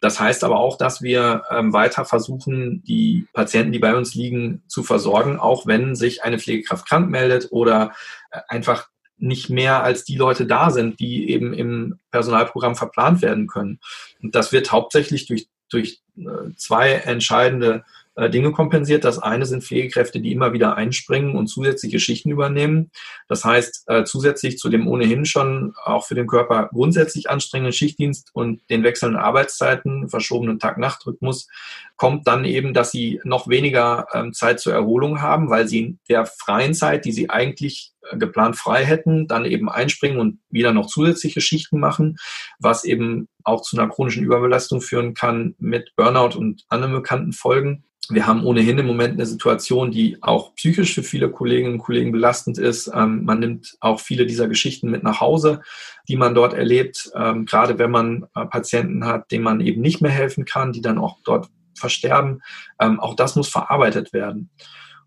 [0.00, 4.62] Das heißt aber auch, dass wir ähm, weiter versuchen, die Patienten, die bei uns liegen,
[4.66, 7.92] zu versorgen, auch wenn sich eine Pflegekraft krank meldet oder
[8.30, 8.88] äh, einfach
[9.18, 13.78] nicht mehr als die Leute da sind, die eben im Personalprogramm verplant werden können.
[14.22, 17.84] Und das wird hauptsächlich durch, durch äh, zwei entscheidende
[18.28, 19.04] Dinge kompensiert.
[19.04, 22.90] Das eine sind Pflegekräfte, die immer wieder einspringen und zusätzliche Schichten übernehmen.
[23.28, 28.30] Das heißt, äh, zusätzlich zu dem ohnehin schon auch für den Körper grundsätzlich anstrengenden Schichtdienst
[28.32, 31.48] und den wechselnden Arbeitszeiten, verschobenen Tag-Nacht-Rhythmus,
[31.96, 35.98] kommt dann eben, dass sie noch weniger ähm, Zeit zur Erholung haben, weil sie in
[36.08, 40.72] der freien Zeit, die sie eigentlich äh, geplant frei hätten, dann eben einspringen und wieder
[40.72, 42.16] noch zusätzliche Schichten machen,
[42.58, 47.84] was eben auch zu einer chronischen Überbelastung führen kann mit Burnout und anderen bekannten Folgen.
[48.08, 52.12] Wir haben ohnehin im Moment eine Situation, die auch psychisch für viele Kolleginnen und Kollegen
[52.12, 52.90] belastend ist.
[52.92, 55.60] Ähm, man nimmt auch viele dieser Geschichten mit nach Hause,
[56.08, 60.00] die man dort erlebt, ähm, gerade wenn man äh, Patienten hat, denen man eben nicht
[60.00, 62.42] mehr helfen kann, die dann auch dort versterben.
[62.80, 64.50] Ähm, auch das muss verarbeitet werden.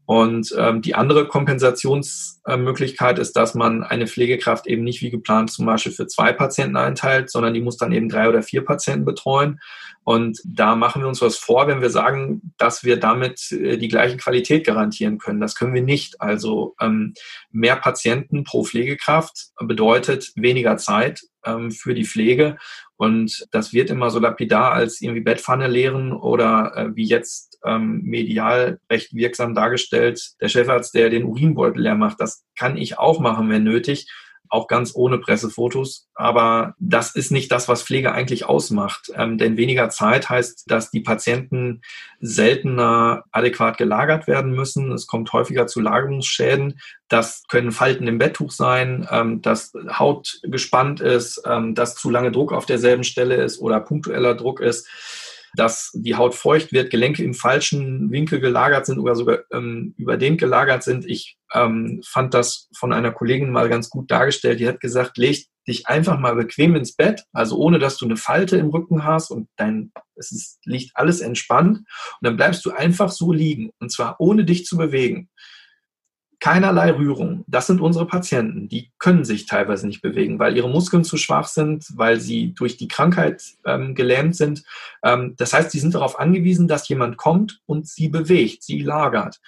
[0.06, 5.66] Und ähm, die andere Kompensationsmöglichkeit ist, dass man eine Pflegekraft eben nicht wie geplant zum
[5.66, 9.62] Beispiel für zwei Patienten einteilt, sondern die muss dann eben drei oder vier Patienten betreuen.
[10.04, 13.88] Und da machen wir uns was vor, wenn wir sagen, dass wir damit äh, die
[13.88, 15.40] gleiche Qualität garantieren können.
[15.40, 16.20] Das können wir nicht.
[16.20, 17.14] Also ähm,
[17.52, 22.58] mehr Patienten pro Pflegekraft bedeutet weniger Zeit ähm, für die Pflege.
[22.98, 28.02] Und das wird immer so lapidar als irgendwie Bettpfanne leeren oder äh, wie jetzt ähm,
[28.04, 32.20] medial recht wirksam dargestellt, der Chefarzt, der den Urinbeutel leer macht.
[32.20, 34.08] Das kann ich auch machen, wenn nötig
[34.54, 36.08] auch ganz ohne Pressefotos.
[36.14, 39.12] Aber das ist nicht das, was Pflege eigentlich ausmacht.
[39.16, 41.82] Ähm, denn weniger Zeit heißt, dass die Patienten
[42.20, 44.92] seltener adäquat gelagert werden müssen.
[44.92, 46.80] Es kommt häufiger zu Lagerungsschäden.
[47.10, 52.32] Das können Falten im Betttuch sein, ähm, dass Haut gespannt ist, ähm, dass zu lange
[52.32, 54.88] Druck auf derselben Stelle ist oder punktueller Druck ist
[55.56, 60.40] dass die Haut feucht wird, Gelenke im falschen Winkel gelagert sind oder sogar ähm, überdehnt
[60.40, 61.06] gelagert sind.
[61.06, 64.60] Ich ähm, fand das von einer Kollegin mal ganz gut dargestellt.
[64.60, 68.18] Die hat gesagt, leg dich einfach mal bequem ins Bett, also ohne dass du eine
[68.18, 71.86] Falte im Rücken hast und dein, es ist, liegt alles entspannt und
[72.22, 75.30] dann bleibst du einfach so liegen und zwar ohne dich zu bewegen
[76.44, 77.46] keinerlei Rührung.
[77.48, 78.68] Das sind unsere Patienten.
[78.68, 82.76] Die können sich teilweise nicht bewegen, weil ihre Muskeln zu schwach sind, weil sie durch
[82.76, 84.66] die Krankheit ähm, gelähmt sind.
[85.06, 89.40] Ähm, das heißt, sie sind darauf angewiesen, dass jemand kommt und sie bewegt, sie lagert.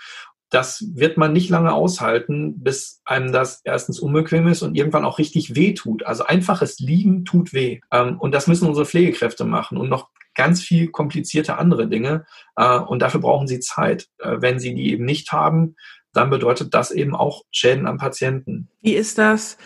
[0.49, 5.19] Das wird man nicht lange aushalten, bis einem das erstens unbequem ist und irgendwann auch
[5.19, 6.05] richtig weh tut.
[6.05, 7.81] Also einfaches Liegen tut weh.
[7.91, 12.25] Ähm, und das müssen unsere Pflegekräfte machen und noch ganz viel komplizierte andere Dinge.
[12.55, 14.07] Äh, und dafür brauchen sie Zeit.
[14.19, 15.75] Äh, wenn sie die eben nicht haben,
[16.15, 18.69] dann bedeutet das eben auch Schäden am Patienten.
[18.81, 19.57] Wie ist das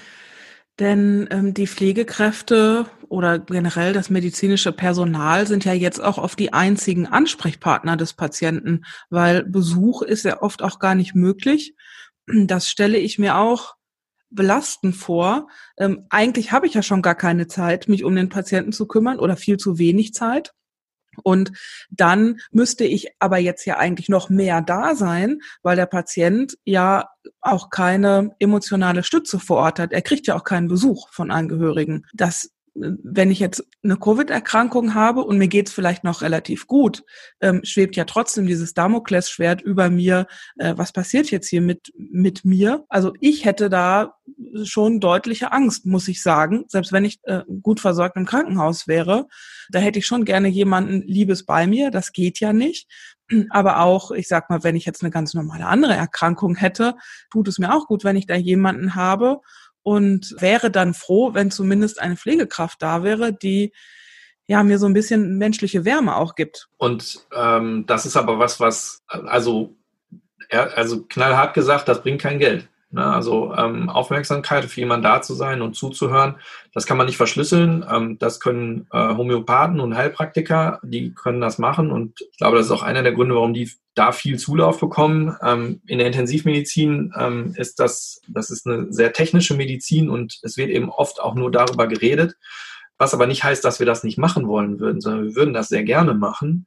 [0.79, 6.53] denn ähm, die Pflegekräfte oder generell das medizinische Personal sind ja jetzt auch oft die
[6.53, 11.75] einzigen Ansprechpartner des Patienten, weil Besuch ist ja oft auch gar nicht möglich.
[12.27, 13.75] Das stelle ich mir auch
[14.29, 15.47] belastend vor.
[15.77, 19.19] Ähm, eigentlich habe ich ja schon gar keine Zeit, mich um den Patienten zu kümmern
[19.19, 20.53] oder viel zu wenig Zeit.
[21.23, 21.51] Und
[21.89, 27.09] dann müsste ich aber jetzt ja eigentlich noch mehr da sein, weil der Patient ja
[27.41, 29.91] auch keine emotionale Stütze vor Ort hat.
[29.91, 32.05] Er kriegt ja auch keinen Besuch von Angehörigen.
[32.13, 37.03] Das wenn ich jetzt eine Covid-Erkrankung habe und mir geht's vielleicht noch relativ gut,
[37.41, 40.27] ähm, schwebt ja trotzdem dieses Damoklesschwert über mir.
[40.57, 42.85] Äh, was passiert jetzt hier mit, mit mir?
[42.89, 44.15] Also ich hätte da
[44.63, 46.65] schon deutliche Angst, muss ich sagen.
[46.67, 49.27] Selbst wenn ich äh, gut versorgt im Krankenhaus wäre,
[49.69, 51.91] da hätte ich schon gerne jemanden Liebes bei mir.
[51.91, 52.87] Das geht ja nicht.
[53.51, 56.95] Aber auch, ich sag mal, wenn ich jetzt eine ganz normale andere Erkrankung hätte,
[57.29, 59.41] tut es mir auch gut, wenn ich da jemanden habe
[59.89, 63.73] und wäre dann froh, wenn zumindest eine Pflegekraft da wäre, die
[64.45, 66.69] ja, mir so ein bisschen menschliche Wärme auch gibt.
[66.77, 69.75] Und ähm, das ist aber was, was, also,
[70.51, 72.69] also knallhart gesagt, das bringt kein Geld.
[72.91, 73.05] Ne?
[73.05, 76.35] Also ähm, Aufmerksamkeit für jemanden da zu sein und zuzuhören,
[76.73, 77.85] das kann man nicht verschlüsseln.
[77.89, 81.91] Ähm, das können äh, Homöopathen und Heilpraktiker, die können das machen.
[81.91, 85.35] Und ich glaube, das ist auch einer der Gründe, warum die da viel Zulauf bekommen.
[85.43, 90.57] Ähm, in der Intensivmedizin ähm, ist das, das ist eine sehr technische Medizin und es
[90.57, 92.35] wird eben oft auch nur darüber geredet.
[92.97, 95.69] Was aber nicht heißt, dass wir das nicht machen wollen würden, sondern wir würden das
[95.69, 96.65] sehr gerne machen.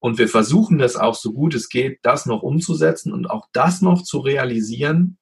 [0.00, 3.82] Und wir versuchen das auch so gut es geht, das noch umzusetzen und auch das
[3.82, 5.18] noch zu realisieren.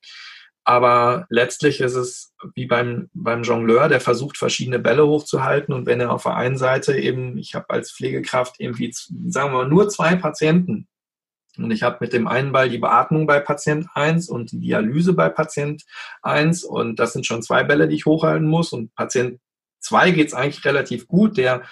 [0.68, 5.72] Aber letztlich ist es wie beim, beim Jongleur, der versucht, verschiedene Bälle hochzuhalten.
[5.72, 9.58] Und wenn er auf der einen Seite eben, ich habe als Pflegekraft irgendwie, sagen wir
[9.58, 10.88] mal, nur zwei Patienten.
[11.56, 15.12] Und ich habe mit dem einen Ball die Beatmung bei Patient 1 und die Dialyse
[15.12, 15.84] bei Patient
[16.22, 16.64] 1.
[16.64, 18.72] Und das sind schon zwei Bälle, die ich hochhalten muss.
[18.72, 19.38] Und Patient
[19.78, 21.36] zwei geht es eigentlich relativ gut.
[21.36, 21.62] Der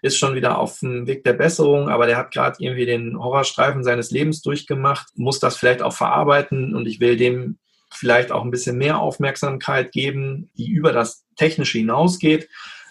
[0.00, 3.84] ist schon wieder auf dem Weg der Besserung, aber der hat gerade irgendwie den Horrorstreifen
[3.84, 7.58] seines Lebens durchgemacht, muss das vielleicht auch verarbeiten und ich will dem
[7.90, 12.48] vielleicht auch ein bisschen mehr Aufmerksamkeit geben, die über das Technische hinausgeht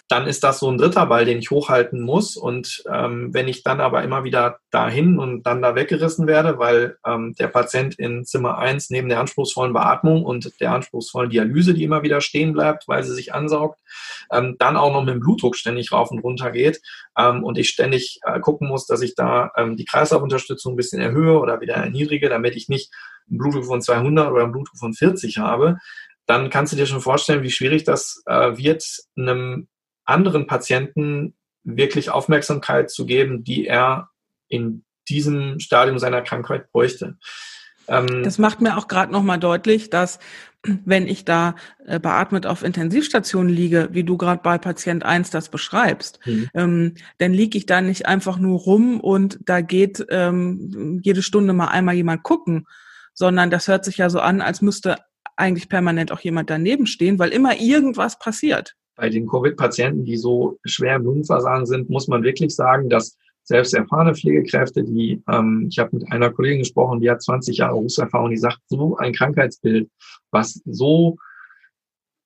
[0.08, 2.36] dann ist das so ein dritter Ball, den ich hochhalten muss.
[2.36, 6.96] Und ähm, wenn ich dann aber immer wieder dahin und dann da weggerissen werde, weil
[7.06, 11.84] ähm, der Patient in Zimmer 1 neben der anspruchsvollen Beatmung und der anspruchsvollen Dialyse, die
[11.84, 13.80] immer wieder stehen bleibt, weil sie sich ansaugt,
[14.32, 16.80] ähm, dann auch noch mit dem Blutdruck ständig rauf und runter geht
[17.18, 21.02] ähm, und ich ständig äh, gucken muss, dass ich da ähm, die Kreislaufunterstützung ein bisschen
[21.02, 22.90] erhöhe oder wieder erniedrige, damit ich nicht
[23.28, 25.78] einen Blutdruck von 200 oder einen Blutdruck von 40 habe,
[26.26, 28.84] dann kannst du dir schon vorstellen, wie schwierig das äh, wird,
[29.16, 29.68] einem
[30.04, 34.08] anderen Patienten wirklich Aufmerksamkeit zu geben, die er
[34.48, 37.18] in diesem Stadium seiner Krankheit bräuchte.
[37.88, 40.18] Ähm, das macht mir auch gerade nochmal deutlich, dass
[40.62, 41.54] wenn ich da
[41.86, 46.48] äh, beatmet auf Intensivstation liege, wie du gerade bei Patient 1 das beschreibst, mhm.
[46.54, 51.52] ähm, dann liege ich da nicht einfach nur rum und da geht ähm, jede Stunde
[51.52, 52.66] mal einmal jemand gucken,
[53.18, 54.96] sondern das hört sich ja so an, als müsste
[55.36, 60.58] eigentlich permanent auch jemand daneben stehen, weil immer irgendwas passiert bei den Covid-Patienten, die so
[60.64, 65.78] schwer im Lungenversagen sind, muss man wirklich sagen, dass selbst erfahrene Pflegekräfte, die, ähm, ich
[65.78, 69.88] habe mit einer Kollegin gesprochen, die hat 20 Jahre Berufserfahrung, die sagt, so ein Krankheitsbild,
[70.32, 71.16] was so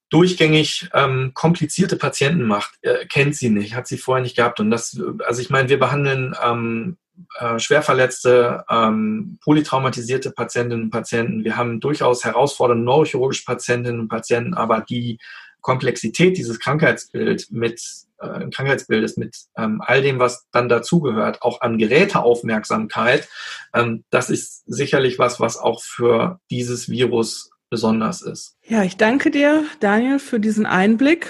[0.08, 4.58] durchgängig ähm, komplizierte Patienten macht, äh, kennt sie nicht, hat sie vorher nicht gehabt.
[4.58, 6.96] Und das, also ich meine, wir behandeln ähm,
[7.38, 11.44] äh, schwerverletzte, ähm, polytraumatisierte Patientinnen und Patienten.
[11.44, 15.18] Wir haben durchaus herausfordernde neurochirurgische Patientinnen und Patienten, aber die
[15.60, 17.80] Komplexität dieses Krankheitsbild mit
[18.18, 23.28] äh, Krankheitsbildes mit ähm, all dem, was dann dazugehört, auch an Geräteaufmerksamkeit,
[23.74, 28.56] ähm, das ist sicherlich was, was auch für dieses Virus besonders ist.
[28.64, 31.28] Ja, ich danke dir, Daniel, für diesen Einblick.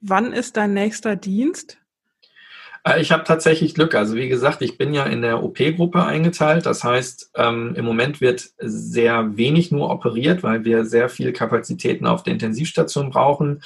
[0.00, 1.78] Wann ist dein nächster Dienst?
[2.84, 3.94] Äh, ich habe tatsächlich Glück.
[3.94, 6.66] Also wie gesagt, ich bin ja in der OP-Gruppe eingeteilt.
[6.66, 12.06] Das heißt, ähm, im Moment wird sehr wenig nur operiert, weil wir sehr viel Kapazitäten
[12.06, 13.62] auf der Intensivstation brauchen.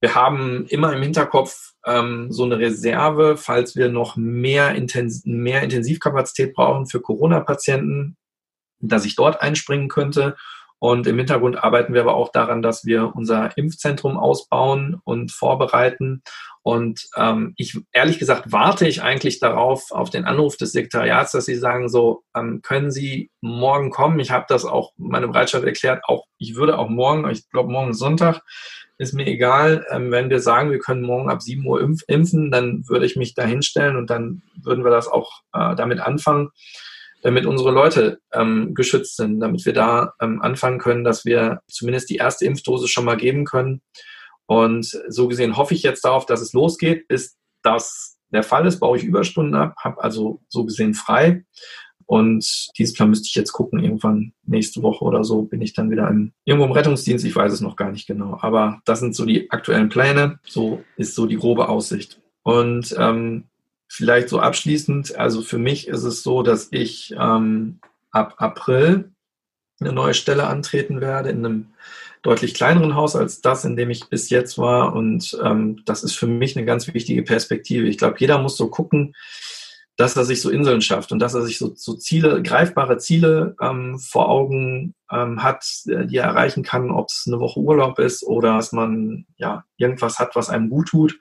[0.00, 5.62] Wir haben immer im Hinterkopf ähm, so eine Reserve, falls wir noch mehr, Intens mehr
[5.62, 8.16] Intensivkapazität brauchen für Corona-Patienten,
[8.80, 10.36] dass ich dort einspringen könnte.
[10.84, 16.22] Und im Hintergrund arbeiten wir aber auch daran, dass wir unser Impfzentrum ausbauen und vorbereiten.
[16.60, 21.46] Und ähm, ich ehrlich gesagt warte ich eigentlich darauf, auf den Anruf des Sekretariats, dass
[21.46, 24.20] sie sagen, so ähm, können Sie morgen kommen.
[24.20, 26.04] Ich habe das auch meine Bereitschaft erklärt.
[26.04, 28.42] Auch ich würde auch morgen, ich glaube morgen ist Sonntag,
[28.98, 29.86] ist mir egal.
[29.90, 33.16] Ähm, wenn wir sagen, wir können morgen ab 7 Uhr impf impfen, dann würde ich
[33.16, 36.50] mich da hinstellen und dann würden wir das auch äh, damit anfangen
[37.24, 42.10] damit unsere Leute ähm, geschützt sind, damit wir da ähm, anfangen können, dass wir zumindest
[42.10, 43.80] die erste Impfdose schon mal geben können.
[44.46, 47.08] Und so gesehen hoffe ich jetzt darauf, dass es losgeht.
[47.08, 51.44] Bis das der Fall ist, baue ich Überstunden ab, habe also so gesehen frei.
[52.04, 53.82] Und dieses Plan müsste ich jetzt gucken.
[53.82, 57.24] Irgendwann nächste Woche oder so bin ich dann wieder im, irgendwo im Rettungsdienst.
[57.24, 58.36] Ich weiß es noch gar nicht genau.
[58.42, 60.40] Aber das sind so die aktuellen Pläne.
[60.46, 62.20] So ist so die grobe Aussicht.
[62.42, 63.44] Und ähm,
[63.88, 67.80] vielleicht so abschließend, also für mich ist es so, dass ich ähm,
[68.10, 69.10] ab April
[69.80, 71.66] eine neue Stelle antreten werde in einem
[72.22, 74.94] deutlich kleineren Haus als das, in dem ich bis jetzt war.
[74.94, 77.86] Und ähm, das ist für mich eine ganz wichtige Perspektive.
[77.86, 79.14] Ich glaube, jeder muss so gucken,
[79.96, 83.54] dass er sich so Inseln schafft und dass er sich so, so Ziele, greifbare Ziele
[83.60, 87.98] ähm, vor Augen ähm, hat, äh, die er erreichen kann, ob es eine Woche Urlaub
[87.98, 91.18] ist oder dass man ja irgendwas hat, was einem gut tut.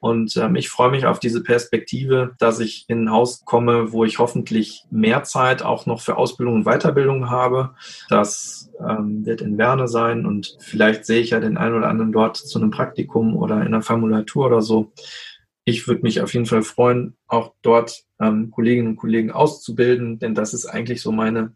[0.00, 4.04] Und ähm, ich freue mich auf diese Perspektive, dass ich in ein Haus komme, wo
[4.04, 7.74] ich hoffentlich mehr Zeit auch noch für Ausbildung und Weiterbildung habe.
[8.08, 12.12] Das ähm, wird in Werne sein und vielleicht sehe ich ja den einen oder anderen
[12.12, 14.92] dort zu einem Praktikum oder in einer Formulatur oder so.
[15.64, 20.34] ich würde mich auf jeden Fall freuen, auch dort ähm, Kolleginnen und Kollegen auszubilden, denn
[20.34, 21.54] das ist eigentlich so meine,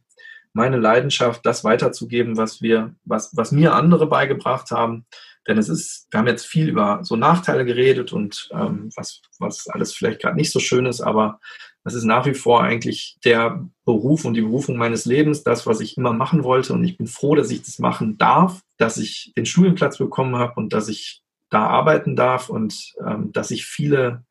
[0.53, 5.05] meine Leidenschaft, das weiterzugeben, was wir, was, was mir andere beigebracht haben.
[5.49, 9.66] Denn es ist, wir haben jetzt viel über so Nachteile geredet und ähm, was, was
[9.68, 11.40] alles vielleicht gerade nicht so schön ist, aber
[11.84, 15.80] das ist nach wie vor eigentlich der Beruf und die Berufung meines Lebens, das, was
[15.80, 16.74] ich immer machen wollte.
[16.74, 20.53] Und ich bin froh, dass ich das machen darf, dass ich den Studienplatz bekommen habe
[20.57, 24.24] und dass ich da arbeiten darf und ähm, dass ich viele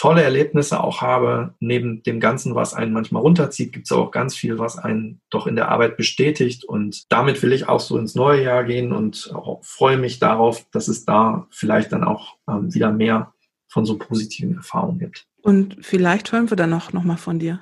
[0.00, 1.52] tolle Erlebnisse auch habe.
[1.60, 5.46] Neben dem Ganzen, was einen manchmal runterzieht, gibt es auch ganz viel, was einen doch
[5.46, 6.64] in der Arbeit bestätigt.
[6.64, 9.30] Und damit will ich auch so ins neue Jahr gehen und
[9.60, 13.34] freue mich darauf, dass es da vielleicht dann auch ähm, wieder mehr
[13.68, 15.26] von so positiven Erfahrungen gibt.
[15.42, 17.60] Und vielleicht hören wir dann noch, noch mal von dir.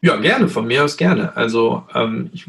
[0.00, 1.36] Ja, gerne, von mir aus gerne.
[1.36, 2.46] Also ähm, ich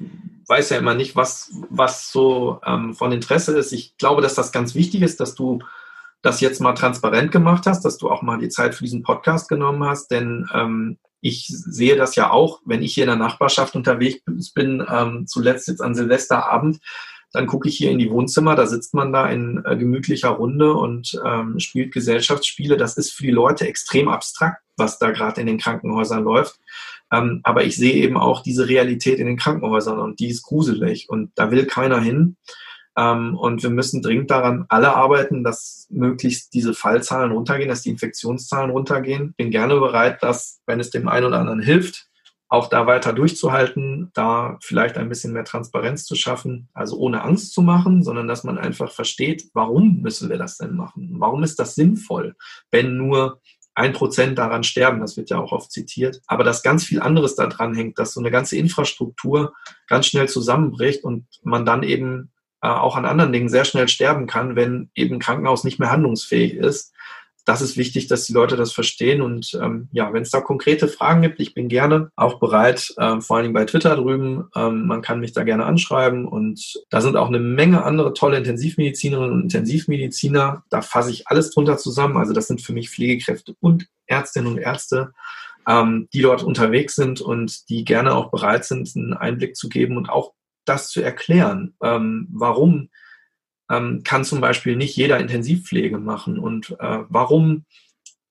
[0.47, 3.73] weiß ja immer nicht, was, was so ähm, von Interesse ist.
[3.73, 5.59] Ich glaube, dass das ganz wichtig ist, dass du
[6.21, 9.49] das jetzt mal transparent gemacht hast, dass du auch mal die Zeit für diesen Podcast
[9.49, 13.75] genommen hast, denn ähm, ich sehe das ja auch, wenn ich hier in der Nachbarschaft
[13.75, 16.79] unterwegs bin, ähm, zuletzt jetzt an Silvesterabend,
[17.31, 20.73] dann gucke ich hier in die Wohnzimmer, da sitzt man da in äh, gemütlicher Runde
[20.73, 22.75] und ähm, spielt Gesellschaftsspiele.
[22.75, 26.59] Das ist für die Leute extrem abstrakt, was da gerade in den Krankenhäusern läuft.
[27.11, 31.09] Ähm, aber ich sehe eben auch diese Realität in den Krankenhäusern und die ist gruselig
[31.09, 32.35] und da will keiner hin.
[32.97, 37.89] Ähm, und wir müssen dringend daran alle arbeiten, dass möglichst diese Fallzahlen runtergehen, dass die
[37.89, 39.33] Infektionszahlen runtergehen.
[39.37, 42.07] Bin gerne bereit, dass, wenn es dem einen oder anderen hilft,
[42.51, 47.53] auch da weiter durchzuhalten, da vielleicht ein bisschen mehr Transparenz zu schaffen, also ohne Angst
[47.53, 51.15] zu machen, sondern dass man einfach versteht, warum müssen wir das denn machen?
[51.17, 52.35] Warum ist das sinnvoll,
[52.69, 53.39] wenn nur
[53.73, 57.35] ein Prozent daran sterben, das wird ja auch oft zitiert, aber dass ganz viel anderes
[57.35, 59.53] da dran hängt, dass so eine ganze Infrastruktur
[59.87, 62.31] ganz schnell zusammenbricht und man dann eben
[62.69, 66.93] auch an anderen Dingen sehr schnell sterben kann, wenn eben Krankenhaus nicht mehr handlungsfähig ist
[67.45, 69.21] das ist wichtig, dass die Leute das verstehen.
[69.21, 73.19] Und ähm, ja, wenn es da konkrete Fragen gibt, ich bin gerne auch bereit, äh,
[73.19, 74.49] vor allen Dingen bei Twitter drüben.
[74.55, 76.27] Ähm, man kann mich da gerne anschreiben.
[76.27, 80.63] Und da sind auch eine Menge andere tolle Intensivmedizinerinnen und Intensivmediziner.
[80.69, 82.17] Da fasse ich alles drunter zusammen.
[82.17, 85.13] Also das sind für mich Pflegekräfte und Ärztinnen und Ärzte,
[85.67, 89.97] ähm, die dort unterwegs sind und die gerne auch bereit sind, einen Einblick zu geben
[89.97, 90.33] und auch
[90.65, 92.89] das zu erklären, ähm, warum
[93.69, 96.39] ähm, kann zum Beispiel nicht jeder Intensivpflege machen.
[96.39, 97.65] Und äh, warum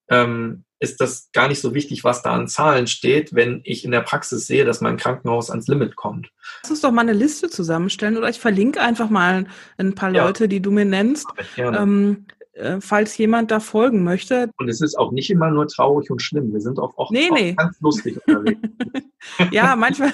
[0.09, 3.91] ähm, ist das gar nicht so wichtig, was da an Zahlen steht, wenn ich in
[3.91, 6.31] der Praxis sehe, dass mein Krankenhaus ans Limit kommt.
[6.63, 10.25] Lass uns doch mal eine Liste zusammenstellen oder ich verlinke einfach mal ein paar ja.
[10.25, 11.27] Leute, die du mir nennst.
[11.57, 14.51] Ähm, äh, falls jemand da folgen möchte.
[14.59, 16.53] Und es ist auch nicht immer nur traurig und schlimm.
[16.53, 17.55] Wir sind auch oft nee, nee.
[17.55, 18.61] ganz lustig unterwegs.
[19.51, 20.13] ja, manchmal,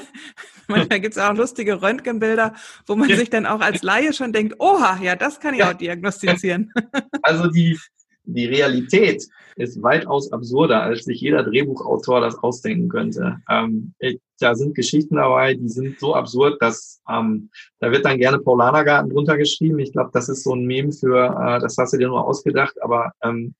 [0.68, 2.54] manchmal gibt es auch lustige Röntgenbilder,
[2.86, 5.70] wo man sich dann auch als Laie schon denkt, oha, ja, das kann ich ja.
[5.70, 6.72] auch diagnostizieren.
[7.22, 7.78] also die,
[8.24, 13.38] die Realität ist weitaus absurder, als sich jeder Drehbuchautor das ausdenken könnte.
[13.48, 18.18] Ähm, ich, da sind Geschichten dabei, die sind so absurd, dass ähm, da wird dann
[18.18, 19.78] gerne Paulanergarten drunter geschrieben.
[19.78, 22.74] Ich glaube, das ist so ein Meme für, äh, das hast du dir nur ausgedacht,
[22.82, 23.54] aber ähm,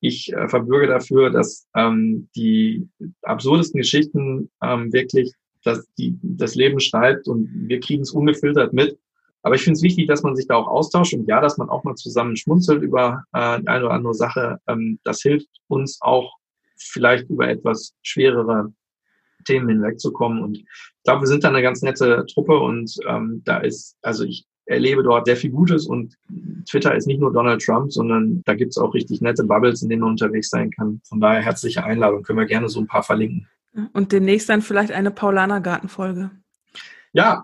[0.00, 2.88] ich äh, verbürge dafür, dass ähm, die
[3.22, 5.32] absurdesten Geschichten ähm, wirklich
[5.66, 8.98] dass die, das Leben schreibt und wir kriegen es ungefiltert mit.
[9.42, 11.68] Aber ich finde es wichtig, dass man sich da auch austauscht und ja, dass man
[11.68, 14.58] auch mal zusammen schmunzelt über äh, die eine oder andere Sache.
[14.66, 16.34] Ähm, das hilft uns auch
[16.76, 18.72] vielleicht über etwas schwerere
[19.44, 20.42] Themen hinwegzukommen.
[20.42, 20.66] Und ich
[21.04, 25.04] glaube, wir sind da eine ganz nette Truppe und ähm, da ist, also ich erlebe
[25.04, 26.16] dort sehr viel Gutes und
[26.68, 29.88] Twitter ist nicht nur Donald Trump, sondern da gibt es auch richtig nette Bubbles, in
[29.88, 31.00] denen man unterwegs sein kann.
[31.08, 33.46] Von daher herzliche Einladung, können wir gerne so ein paar verlinken.
[33.92, 36.30] Und demnächst dann vielleicht eine Paulaner-Gartenfolge.
[37.12, 37.42] Ja,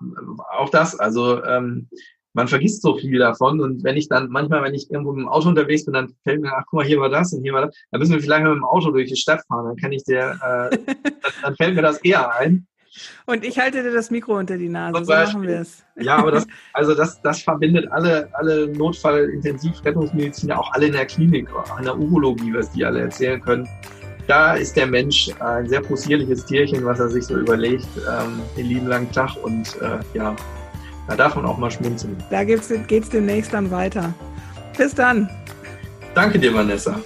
[0.51, 0.99] auch das.
[0.99, 1.89] Also ähm,
[2.35, 3.61] man vergisst so viel davon.
[3.61, 6.41] Und wenn ich dann, manchmal, wenn ich irgendwo mit dem Auto unterwegs bin, dann fällt
[6.41, 7.77] mir, ach guck mal, hier war das und hier war das.
[7.91, 9.67] Dann müssen wir vielleicht mit dem Auto durch die Stadt fahren.
[9.67, 10.97] Dann kann ich dir, äh, dann,
[11.43, 12.67] dann fällt mir das eher ein.
[13.25, 15.05] Und ich halte dir das Mikro unter die Nase.
[15.05, 15.83] So machen wir es.
[15.97, 21.49] Ja, aber das, also das, das verbindet alle, alle Notfall-Intensiv-Rettungsmediziner, auch alle in der Klinik,
[21.79, 23.67] in der Urologie, was die alle erzählen können
[24.33, 28.65] da ist der Mensch ein sehr possierliches Tierchen, was er sich so überlegt, ähm, den
[28.65, 30.35] lieben langen Tag und äh, ja,
[31.07, 32.17] da darf man auch mal schmunzeln.
[32.31, 34.15] Da geht es demnächst dann weiter.
[34.79, 35.29] Bis dann.
[36.15, 36.99] Danke dir, Vanessa.